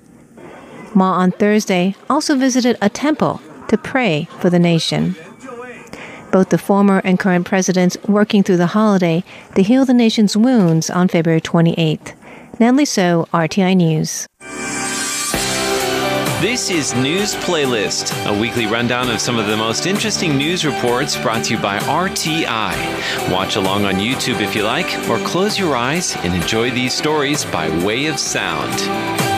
[0.95, 5.15] Ma on Thursday also visited a temple to pray for the nation.
[6.33, 9.25] Both the former and current presidents working through the holiday
[9.55, 12.15] to heal the nation's wounds on February 28th.
[12.59, 14.27] Natalie So, RTI News.
[16.41, 21.17] This is News Playlist, a weekly rundown of some of the most interesting news reports
[21.21, 23.31] brought to you by RTI.
[23.31, 27.45] Watch along on YouTube if you like, or close your eyes and enjoy these stories
[27.45, 29.30] by way of sound.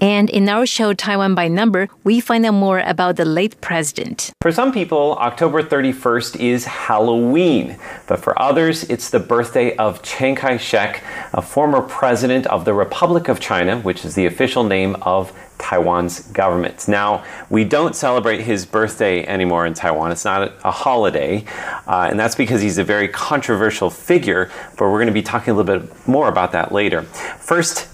[0.00, 4.32] And in our show, Taiwan by Number, we find out more about the late president.
[4.40, 10.36] For some people, October 31st is Halloween, but for others, it's the birthday of Chiang
[10.36, 14.96] Kai shek, a former president of the Republic of China, which is the official name
[15.02, 16.88] of Taiwan's government.
[16.88, 20.12] Now, we don't celebrate his birthday anymore in Taiwan.
[20.12, 21.44] It's not a holiday,
[21.86, 25.52] uh, and that's because he's a very controversial figure, but we're going to be talking
[25.52, 27.02] a little bit more about that later.
[27.02, 27.88] First,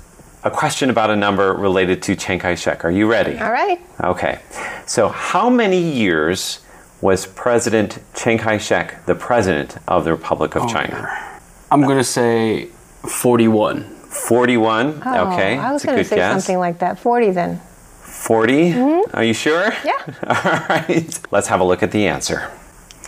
[0.46, 2.84] a question about a number related to Chiang Kai shek.
[2.84, 3.36] Are you ready?
[3.36, 3.80] All right.
[4.00, 4.38] Okay.
[4.86, 6.60] So, how many years
[7.00, 11.40] was President Chiang Kai shek the president of the Republic of oh, China?
[11.72, 12.66] I'm going to say
[13.08, 13.82] 41.
[13.82, 15.02] 41.
[15.04, 15.58] Oh, okay.
[15.58, 16.44] I was going to say guess.
[16.44, 17.00] something like that.
[17.00, 17.58] 40 then.
[17.58, 18.52] 40?
[18.52, 19.16] Mm-hmm.
[19.16, 19.72] Are you sure?
[19.84, 19.92] Yeah.
[20.28, 21.20] All right.
[21.32, 22.52] Let's have a look at the answer.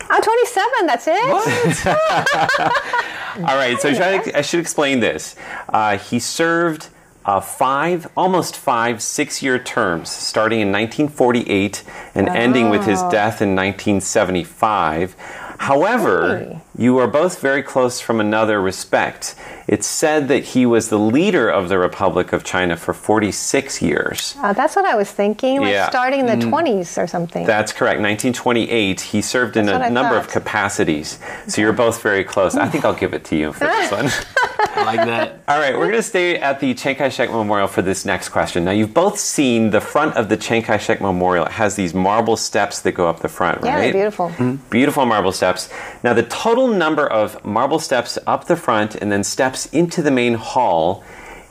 [0.09, 1.87] I'm 27, that's it?
[3.47, 5.35] All right, so should I, I, should explain this.
[5.69, 6.89] Uh, he served
[7.25, 11.83] uh, five, almost five, six year terms, starting in 1948
[12.15, 12.33] and oh.
[12.33, 15.15] ending with his death in 1975.
[15.59, 19.35] However, you are both very close from another respect.
[19.67, 24.35] It's said that he was the leader of the Republic of China for 46 years.
[24.39, 25.89] Uh, that's what I was thinking, like yeah.
[25.89, 27.45] starting in the mm, 20s or something.
[27.45, 27.99] That's correct.
[28.01, 30.25] 1928, he served in a number thought.
[30.25, 31.19] of capacities.
[31.47, 32.55] So you're both very close.
[32.55, 34.09] I think I'll give it to you for this one.
[34.59, 35.39] I like that.
[35.47, 38.29] All right, we're going to stay at the Chiang Kai shek Memorial for this next
[38.29, 38.65] question.
[38.65, 41.45] Now, you've both seen the front of the Chiang Kai shek Memorial.
[41.45, 43.87] It has these marble steps that go up the front, right?
[43.87, 44.29] Yeah, beautiful.
[44.29, 44.69] Mm-hmm.
[44.69, 45.69] Beautiful marble steps.
[46.03, 50.11] Now, the total number of marble steps up the front and then steps into the
[50.11, 51.03] main hall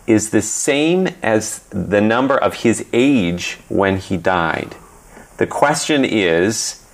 [0.06, 4.74] is the same as the number of his age when he died.
[5.36, 6.84] The question is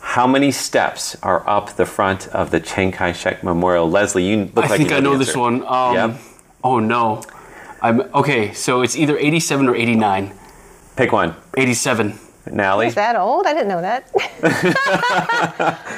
[0.00, 3.88] how many steps are up the front of the Chiang Kai shek Memorial?
[3.88, 5.64] Leslie, you look I like think you know I know this one.
[5.66, 6.20] Um, yep.
[6.64, 7.22] Oh no.
[7.80, 8.52] I'm okay.
[8.52, 10.34] So it's either 87 or 89.
[10.96, 11.36] Pick one.
[11.56, 12.18] 87.
[12.52, 12.86] Nally?
[12.86, 13.46] Is that old?
[13.46, 14.10] I didn't know that.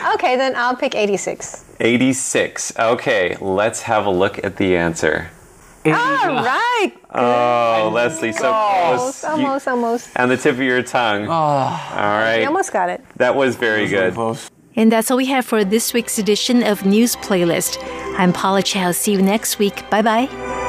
[0.15, 1.65] okay, then I'll pick 86.
[1.81, 2.79] 86.
[2.79, 5.31] Okay, let's have a look at the answer.
[5.87, 6.93] All right.
[7.15, 9.25] Oh, Leslie, so close.
[9.25, 10.19] Almost, you, almost.
[10.19, 11.27] On the tip of your tongue.
[11.27, 11.31] Oh.
[11.31, 12.41] All right.
[12.41, 13.03] You almost got it.
[13.17, 14.15] That was very good.
[14.77, 17.79] And that's all we have for this week's edition of News Playlist.
[18.19, 18.93] I'm Paula Chow.
[18.93, 19.89] See you next week.
[19.91, 20.60] Bye bye.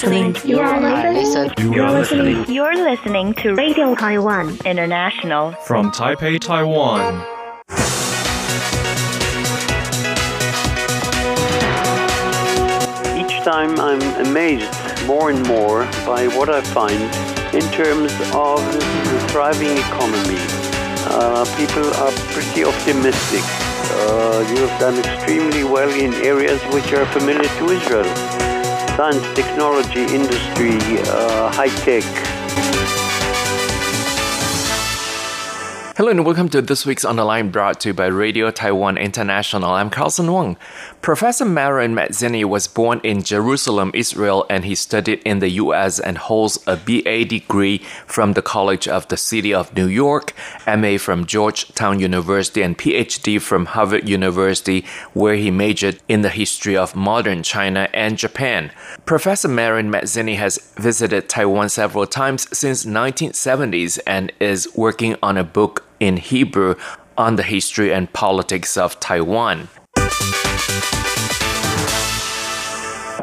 [0.00, 0.36] You're listening.
[0.48, 1.72] You're listening.
[1.72, 2.48] You're listening.
[2.48, 7.16] You're listening to Radio Taiwan International from Taipei, Taiwan.
[13.18, 14.70] Each time I'm amazed
[15.04, 17.02] more and more by what I find
[17.52, 18.62] in terms of
[19.10, 20.38] the thriving economy.
[21.10, 23.42] Uh, people are pretty optimistic.
[23.90, 28.47] Uh, you have done extremely well in areas which are familiar to Israel
[28.98, 32.37] science, technology, industry, uh, high tech.
[35.98, 38.96] Hello and welcome to this week's On the Line brought to you by Radio Taiwan
[38.96, 39.72] International.
[39.72, 40.56] I'm Carlson Wong.
[41.02, 45.98] Professor Meron Medzini was born in Jerusalem, Israel, and he studied in the U.S.
[45.98, 50.34] and holds a BA degree from the College of the City of New York,
[50.68, 54.84] MA from Georgetown University, and PhD from Harvard University,
[55.14, 58.70] where he majored in the history of modern China and Japan.
[59.04, 65.42] Professor Meron Medzini has visited Taiwan several times since 1970s and is working on a
[65.42, 66.74] book in Hebrew
[67.16, 69.68] on the history and politics of Taiwan.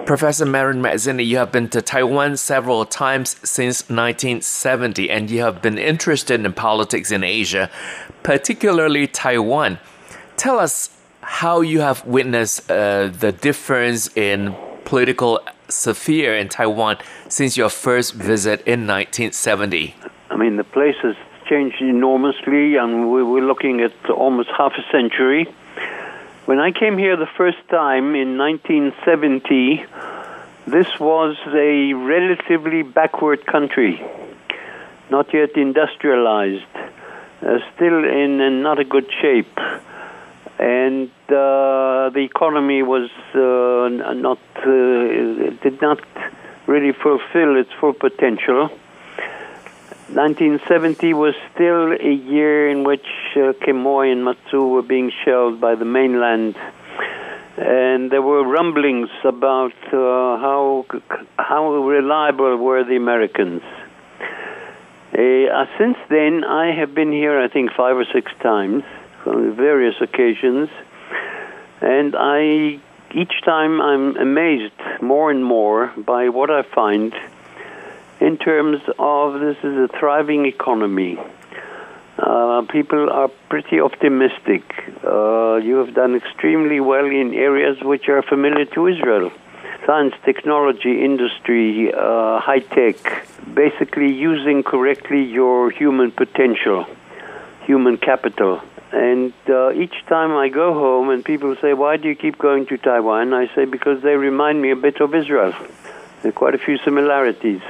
[0.06, 5.64] Professor Meron Medzini, you have been to Taiwan several times since 1970, and you have
[5.64, 7.72] been interested in politics in Asia,
[8.22, 9.80] particularly Taiwan.
[10.38, 16.98] Tell us how you have witnessed uh, the difference in political sphere in Taiwan
[17.28, 19.96] since your first visit in 1970.
[20.30, 21.16] I mean, the place has
[21.46, 25.46] changed enormously, and we were looking at almost half a century.
[26.46, 29.86] When I came here the first time in 1970,
[30.68, 34.04] this was a relatively backward country,
[35.10, 36.64] not yet industrialized,
[37.42, 39.60] uh, still in, not a good shape
[40.58, 46.00] and uh, the economy was uh, not uh, did not
[46.66, 48.70] really fulfill its full potential.
[50.08, 55.86] 1970 was still a year in which uh, and Matsu were being shelled by the
[55.86, 56.56] mainland,
[57.58, 60.86] and there were rumblings about uh, how
[61.40, 63.64] how reliable were the Americans.
[65.12, 68.84] Uh, since then, I have been here, I think, five or six times
[69.26, 70.70] on various occasions,
[71.82, 72.80] and I
[73.12, 77.12] each time I'm amazed more and more by what I find
[78.26, 81.18] in terms of this is a thriving economy.
[82.18, 84.64] Uh, people are pretty optimistic.
[85.04, 89.32] Uh, you have done extremely well in areas which are familiar to Israel
[89.86, 92.98] science, technology, industry, uh, high tech,
[93.54, 96.88] basically using correctly your human potential,
[97.66, 98.62] human capital.
[98.92, 102.66] And uh, each time I go home and people say, Why do you keep going
[102.68, 103.34] to Taiwan?
[103.34, 105.54] I say, Because they remind me a bit of Israel.
[106.22, 107.62] There are quite a few similarities.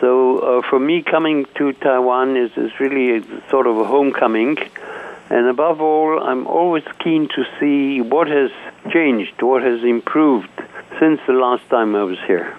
[0.00, 4.58] So uh, for me, coming to Taiwan is, is really a, sort of a homecoming.
[5.30, 8.50] And above all, I'm always keen to see what has
[8.90, 10.50] changed, what has improved
[11.00, 12.56] since the last time I was here.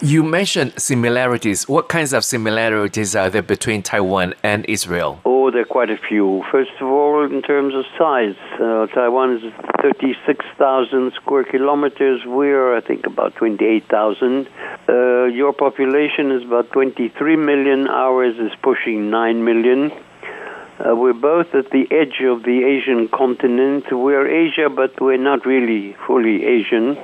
[0.00, 1.68] You mentioned similarities.
[1.68, 5.20] What kinds of similarities are there between Taiwan and Israel?
[5.42, 6.44] Oh, there are quite a few.
[6.52, 12.24] First of all, in terms of size, uh, Taiwan is 36,000 square kilometers.
[12.24, 14.46] We're, I think, about 28,000.
[14.88, 17.88] Uh, your population is about 23 million.
[17.88, 19.90] Ours is pushing 9 million.
[19.90, 23.90] Uh, we're both at the edge of the Asian continent.
[23.90, 26.96] We're Asia, but we're not really fully Asian.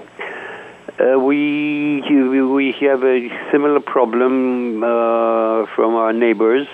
[1.01, 3.19] Uh, we we have a
[3.51, 6.69] similar problem uh, from our neighbors.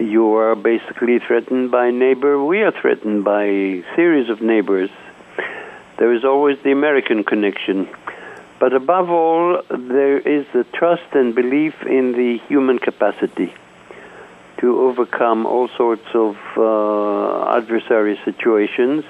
[0.00, 2.42] You are basically threatened by neighbor.
[2.42, 4.90] We are threatened by a series of neighbors.
[5.98, 7.88] There is always the American connection.
[8.58, 13.54] But above all, there is the trust and belief in the human capacity
[14.58, 19.04] to overcome all sorts of uh, adversary situations,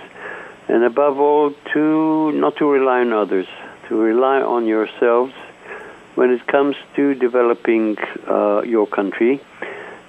[0.68, 3.46] and above all, to not to rely on others
[3.90, 5.34] to rely on yourselves
[6.14, 7.96] when it comes to developing
[8.28, 9.40] uh, your country.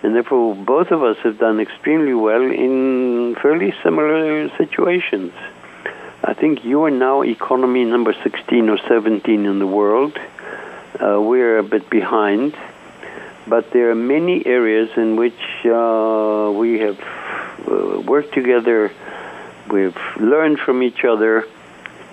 [0.03, 5.33] And therefore, both of us have done extremely well in fairly similar situations.
[6.23, 10.17] I think you are now economy number 16 or 17 in the world.
[10.99, 12.55] Uh, we're a bit behind.
[13.47, 16.99] But there are many areas in which uh, we have
[17.67, 18.91] uh, worked together,
[19.69, 21.47] we've learned from each other,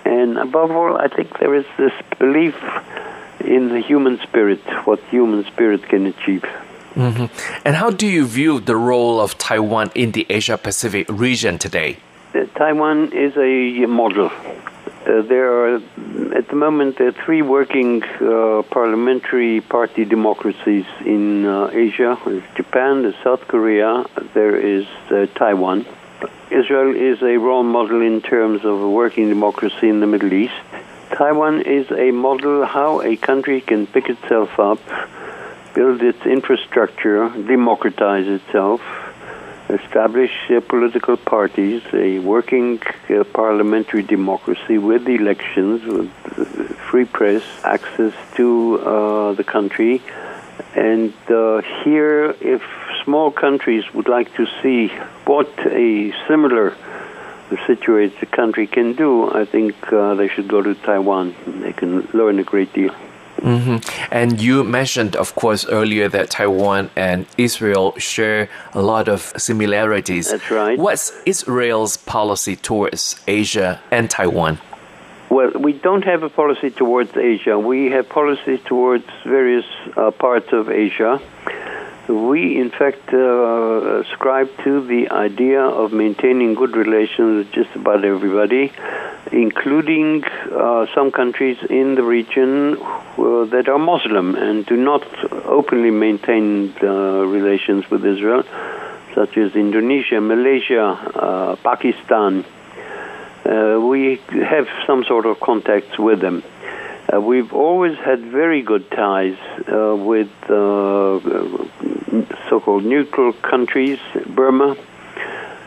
[0.05, 2.55] and above all, I think there is this belief
[3.41, 6.45] in the human spirit, what human spirit can achieve.
[6.99, 7.27] Mm-hmm.
[7.65, 11.97] And how do you view the role of Taiwan in the Asia Pacific region today?
[12.55, 14.29] Taiwan is a model.
[14.29, 15.75] Uh, there are,
[16.35, 22.19] at the moment, there are three working uh, parliamentary party democracies in uh, Asia.
[22.25, 25.85] There's Japan, there's South Korea, there is uh, Taiwan.
[26.51, 30.59] Israel is a role model in terms of a working democracy in the Middle East.
[31.11, 34.79] Taiwan is a model how a country can pick itself up,
[35.79, 38.81] build its infrastructure, democratize itself,
[39.69, 46.43] establish uh, political parties, a working uh, parliamentary democracy with elections, with uh,
[46.89, 50.01] free press, access to uh, the country.
[50.75, 52.61] And uh, here, if
[53.05, 54.89] small countries would like to see
[55.31, 55.49] what
[55.87, 56.75] a similar
[57.67, 61.35] situated country can do, I think uh, they should go to Taiwan.
[61.63, 62.93] They can learn a great deal.
[63.41, 64.07] Mm-hmm.
[64.11, 70.31] And you mentioned, of course, earlier that Taiwan and Israel share a lot of similarities.
[70.31, 70.77] That's right.
[70.77, 74.59] What's Israel's policy towards Asia and Taiwan?
[75.29, 77.57] Well, we don't have a policy towards Asia.
[77.59, 79.65] We have policies towards various
[79.95, 81.21] uh, parts of Asia.
[82.09, 88.03] We, in fact, uh, ascribe to the idea of maintaining good relations with just about
[88.03, 88.71] everybody,
[89.31, 95.03] including uh, some countries in the region uh, that are Muslim and do not
[95.45, 96.87] openly maintain uh,
[97.25, 98.43] relations with Israel,
[99.13, 102.43] such as Indonesia, Malaysia, uh, Pakistan.
[103.45, 106.43] Uh, we have some sort of contacts with them.
[107.11, 109.37] Uh, we've always had very good ties
[109.67, 111.19] uh, with uh,
[112.49, 114.75] so-called neutral countries, Burma,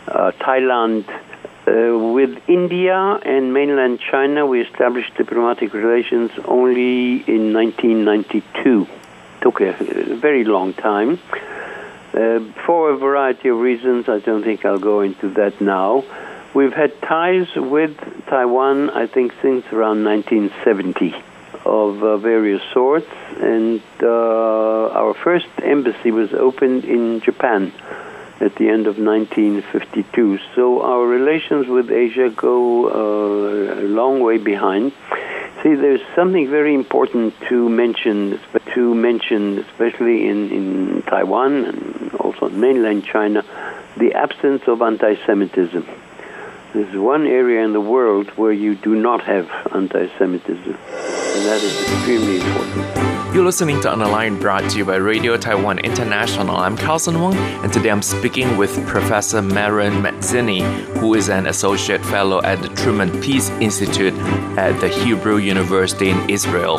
[0.09, 1.05] uh, Thailand.
[1.65, 8.87] Uh, with India and mainland China, we established diplomatic relations only in 1992.
[9.41, 11.21] Took a, a very long time.
[12.13, 16.05] Uh, for a variety of reasons, I don't think I'll go into that now.
[16.53, 21.15] We've had ties with Taiwan, I think, since around 1970
[21.65, 23.11] of uh, various sorts,
[23.41, 27.73] and uh, our first embassy was opened in Japan
[28.41, 30.39] at the end of 1952.
[30.55, 34.93] So our relations with Asia go uh, a long way behind.
[35.63, 38.41] See, there's something very important to mention,
[38.75, 43.45] to mention, especially in, in Taiwan and also in mainland China,
[43.97, 45.87] the absence of anti-Semitism.
[46.75, 51.83] There's one area in the world where you do not have anti-Semitism, and that is
[51.83, 53.35] extremely important.
[53.35, 56.57] You're listening to the brought to you by Radio Taiwan International.
[56.57, 60.63] I'm Carlson Wong, and today I'm speaking with Professor Meron Medzini,
[60.97, 64.15] who is an associate fellow at the Truman Peace Institute
[64.57, 66.79] at the Hebrew University in Israel.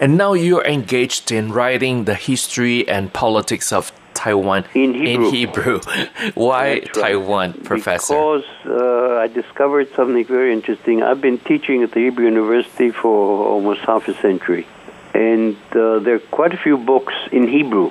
[0.00, 3.92] And now you're engaged in writing the history and politics of
[4.24, 5.28] Taiwan in Hebrew.
[5.28, 5.80] In Hebrew.
[6.34, 7.52] Why That's Taiwan.
[7.52, 8.14] Professor?
[8.14, 11.02] Because uh, I discovered something very interesting.
[11.02, 14.66] I've been teaching at the Hebrew University for almost half a century,
[15.12, 17.90] and uh, there are quite a few books in Hebrew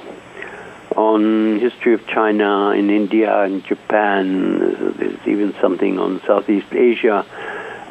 [0.95, 4.95] on history of China in India and Japan.
[4.97, 7.25] There's even something on Southeast Asia.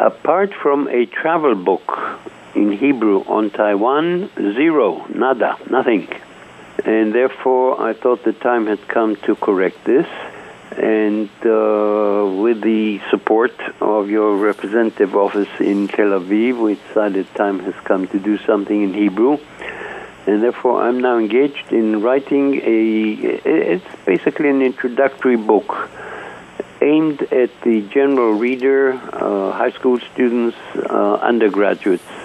[0.01, 1.88] Apart from a travel book
[2.57, 6.09] in Hebrew on Taiwan, zero, nada, nothing
[6.84, 10.06] and therefore I thought the time had come to correct this.
[10.72, 17.58] And uh, with the support of your representative office in Tel Aviv, we decided time
[17.60, 19.38] has come to do something in Hebrew.
[20.26, 23.12] And therefore, I'm now engaged in writing a.
[23.44, 25.90] It's basically an introductory book
[26.80, 32.21] aimed at the general reader, uh, high school students, uh, undergraduates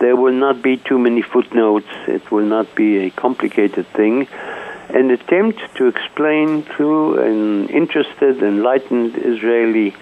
[0.00, 1.88] there will not be too many footnotes.
[2.08, 4.28] It will not be a complicated thing.
[4.88, 9.94] An attempt to explain to an interested, enlightened Israeli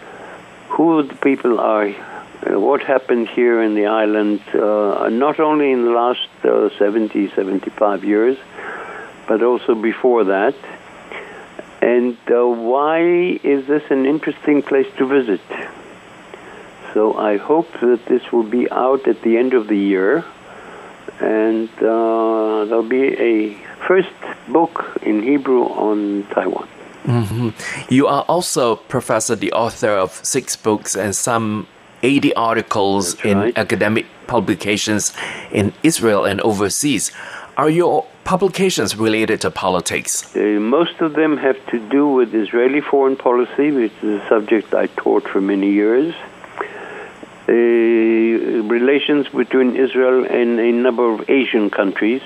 [0.68, 5.84] who the people are, uh, what happened here in the island, uh, not only in
[5.84, 8.36] the last uh, 70, 75 years,
[9.28, 10.54] but also before that.
[11.80, 13.00] And uh, why
[13.42, 15.40] is this an interesting place to visit?
[16.94, 20.24] So I hope that this will be out at the end of the year,
[21.20, 23.54] and uh, there'll be a
[23.86, 24.12] first
[24.48, 26.68] book in Hebrew on Taiwan.
[27.04, 27.48] Mm-hmm.
[27.92, 31.66] You are also, Professor, the author of six books and some
[32.02, 33.58] 80 articles That's in right.
[33.58, 35.12] academic publications
[35.50, 37.10] in Israel and overseas.
[37.56, 40.34] Are your publications related to politics?
[40.34, 44.74] Uh, most of them have to do with Israeli foreign policy, which is a subject
[44.74, 46.14] I taught for many years.
[47.48, 52.22] Uh, relations between Israel and a number of Asian countries.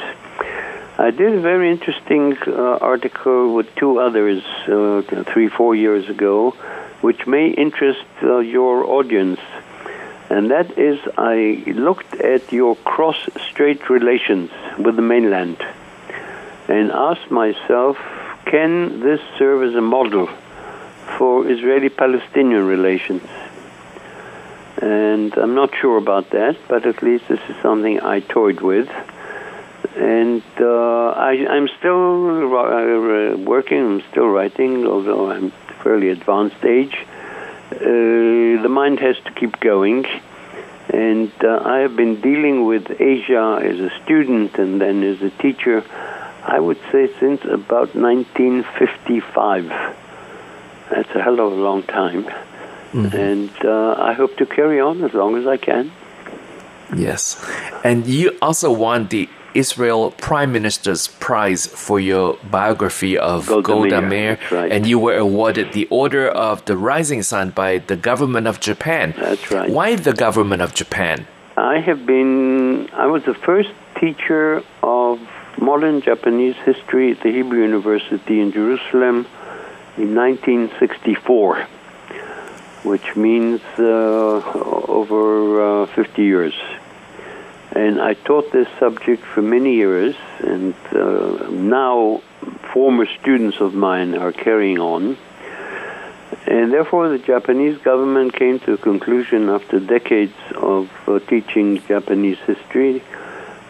[0.98, 5.00] I did a very interesting uh, article with two others uh,
[5.32, 6.50] three, four years ago,
[7.00, 9.40] which may interest uh, your audience.
[10.28, 13.16] And that is, I looked at your cross
[13.48, 15.56] strait relations with the mainland
[16.68, 17.96] and asked myself,
[18.44, 20.28] can this serve as a model
[21.16, 23.22] for Israeli Palestinian relations?
[24.80, 28.88] And I'm not sure about that, but at least this is something I toyed with.
[29.96, 35.50] And uh, I, am still uh, working, I'm still writing, although I'm
[35.82, 36.94] fairly advanced age.
[37.72, 37.78] Uh,
[38.62, 40.04] the mind has to keep going.
[40.92, 45.30] And uh, I have been dealing with Asia as a student and then as a
[45.30, 45.84] teacher,
[46.44, 49.68] I would say since about 1955.
[50.90, 52.30] That's a hell of a long time.
[52.92, 53.16] Mm-hmm.
[53.16, 55.92] And uh, I hope to carry on as long as I can.
[56.96, 57.44] Yes.
[57.84, 64.02] And you also won the Israel Prime Minister's Prize for your biography of Golda, Golda
[64.02, 64.38] Meir, Meir.
[64.50, 64.70] right.
[64.70, 69.14] And you were awarded the Order of the Rising Sun by the government of Japan.
[69.16, 69.70] That's right.
[69.70, 71.26] Why the government of Japan?
[71.56, 75.20] I have been, I was the first teacher of
[75.58, 79.26] modern Japanese history at the Hebrew University in Jerusalem
[79.96, 81.66] in 1964,
[82.86, 83.82] which means uh,
[85.00, 86.54] over uh, 50 years.
[87.72, 92.22] And I taught this subject for many years, and uh, now
[92.72, 95.18] former students of mine are carrying on.
[96.46, 102.38] And therefore, the Japanese government came to a conclusion after decades of uh, teaching Japanese
[102.46, 103.02] history.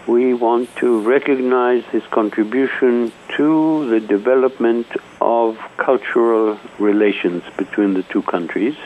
[0.07, 4.87] We want to recognize his contribution to the development
[5.23, 8.77] of cultural relations between the two countries.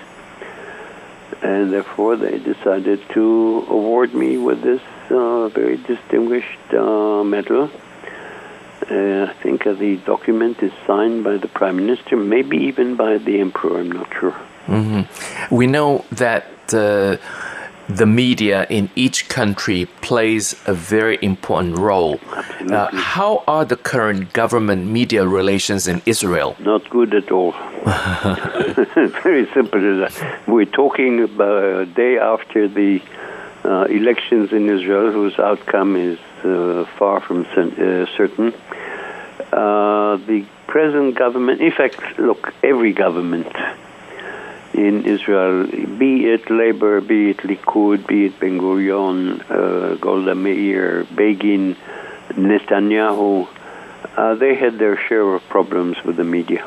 [1.43, 7.70] And therefore, they decided to award me with this uh, very distinguished uh, medal.
[8.91, 13.41] Uh, I think the document is signed by the Prime Minister, maybe even by the
[13.41, 14.36] Emperor, I'm not sure.
[14.66, 15.55] Mm-hmm.
[15.55, 17.16] We know that uh,
[17.97, 22.20] the media in each country plays a very important role.
[22.30, 26.57] Uh, how are the current government media relations in Israel?
[26.61, 27.53] Not good at all.
[29.22, 30.09] very simple.
[30.47, 33.03] We're talking about a day after the
[33.64, 38.55] uh, elections in Israel, whose outcome is uh, far from uh, certain.
[39.53, 43.49] Uh, the present government, in fact, look, every government
[44.75, 45.66] in Israel,
[45.99, 51.77] be it Labour, be it Likud, be it Ben Gurion, uh, Golda Meir, Begin,
[52.31, 53.49] Netanyahu,
[54.16, 56.64] uh, they had their share of problems with the media.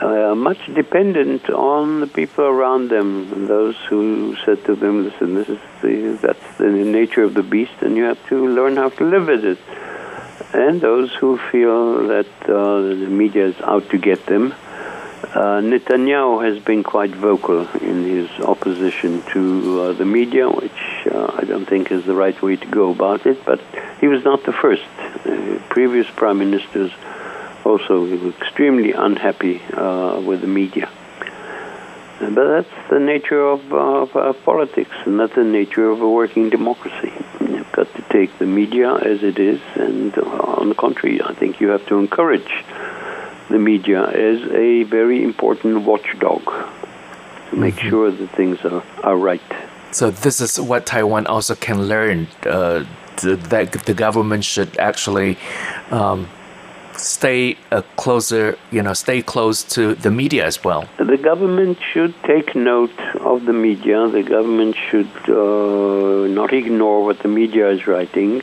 [0.00, 5.48] Uh, much dependent on the people around them, those who said to them, "Listen, this
[5.48, 9.04] is the, that's the nature of the beast, and you have to learn how to
[9.04, 9.58] live with it."
[10.52, 14.54] And those who feel that uh, the media is out to get them,
[15.22, 21.32] uh, Netanyahu has been quite vocal in his opposition to uh, the media, which uh,
[21.36, 23.60] I don't think is the right way to go about it, but
[24.00, 24.86] he was not the first.
[25.26, 26.92] Uh, previous prime ministers
[27.64, 30.88] also were extremely unhappy uh, with the media.
[32.20, 36.48] Uh, but that's the nature of, of politics, and that's the nature of a working
[36.48, 37.12] democracy.
[37.40, 41.60] You've got to take the media as it is, and on the contrary, I think
[41.60, 42.64] you have to encourage
[43.48, 46.42] the media as a very important watchdog
[47.50, 47.88] to make mm-hmm.
[47.88, 49.42] sure that things are, are right.
[49.90, 52.28] So this is what Taiwan also can learn.
[52.44, 52.84] Uh,
[53.20, 55.36] that the government should actually
[55.90, 56.28] um,
[56.96, 60.88] stay uh, closer, you know, stay close to the media as well.
[60.98, 64.08] The government should take note of the media.
[64.08, 68.42] The government should uh, not ignore what the media is writing.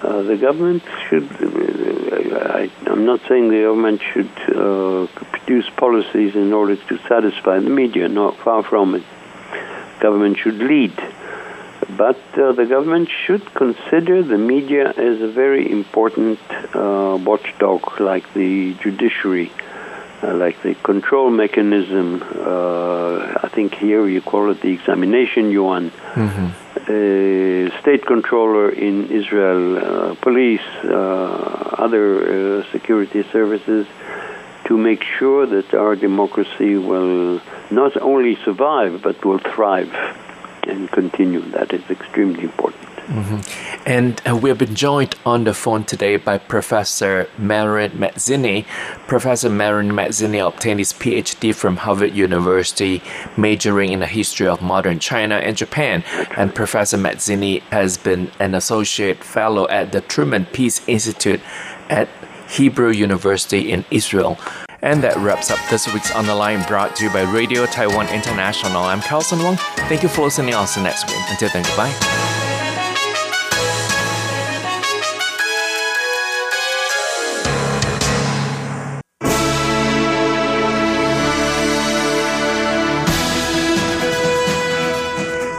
[0.00, 1.24] Uh, the government should.
[1.24, 7.58] Uh, I, am not saying the government should uh, produce policies in order to satisfy
[7.58, 8.08] the media.
[8.08, 9.02] Not far from it.
[9.98, 10.94] Government should lead,
[11.96, 16.38] but uh, the government should consider the media as a very important
[16.74, 19.50] uh, watchdog, like the judiciary.
[20.20, 22.20] Uh, like the control mechanism.
[22.24, 25.90] I think here you call it the examination yuan.
[25.90, 26.67] Mm-hmm.
[26.88, 33.86] Uh, state controller in Israel, uh, police, uh, other security services,
[34.64, 39.92] to make sure that our democracy will not only survive but will thrive
[40.62, 41.42] and continue.
[41.50, 42.97] That is extremely important.
[43.08, 43.88] Mm-hmm.
[43.88, 48.66] And uh, we have been joined on the phone today by Professor Meron Medzini.
[49.06, 53.02] Professor Meron Medzini obtained his PhD from Harvard University,
[53.34, 56.04] majoring in the history of modern China and Japan.
[56.36, 61.40] And Professor Medzini has been an associate fellow at the Truman Peace Institute
[61.88, 62.10] at
[62.50, 64.38] Hebrew University in Israel.
[64.82, 68.08] And that wraps up this week's On the Line brought to you by Radio Taiwan
[68.10, 68.82] International.
[68.82, 69.56] I'm Carlson Wong.
[69.88, 70.54] Thank you for listening.
[70.54, 71.16] I'll see you next week.
[71.30, 72.37] Until then, goodbye.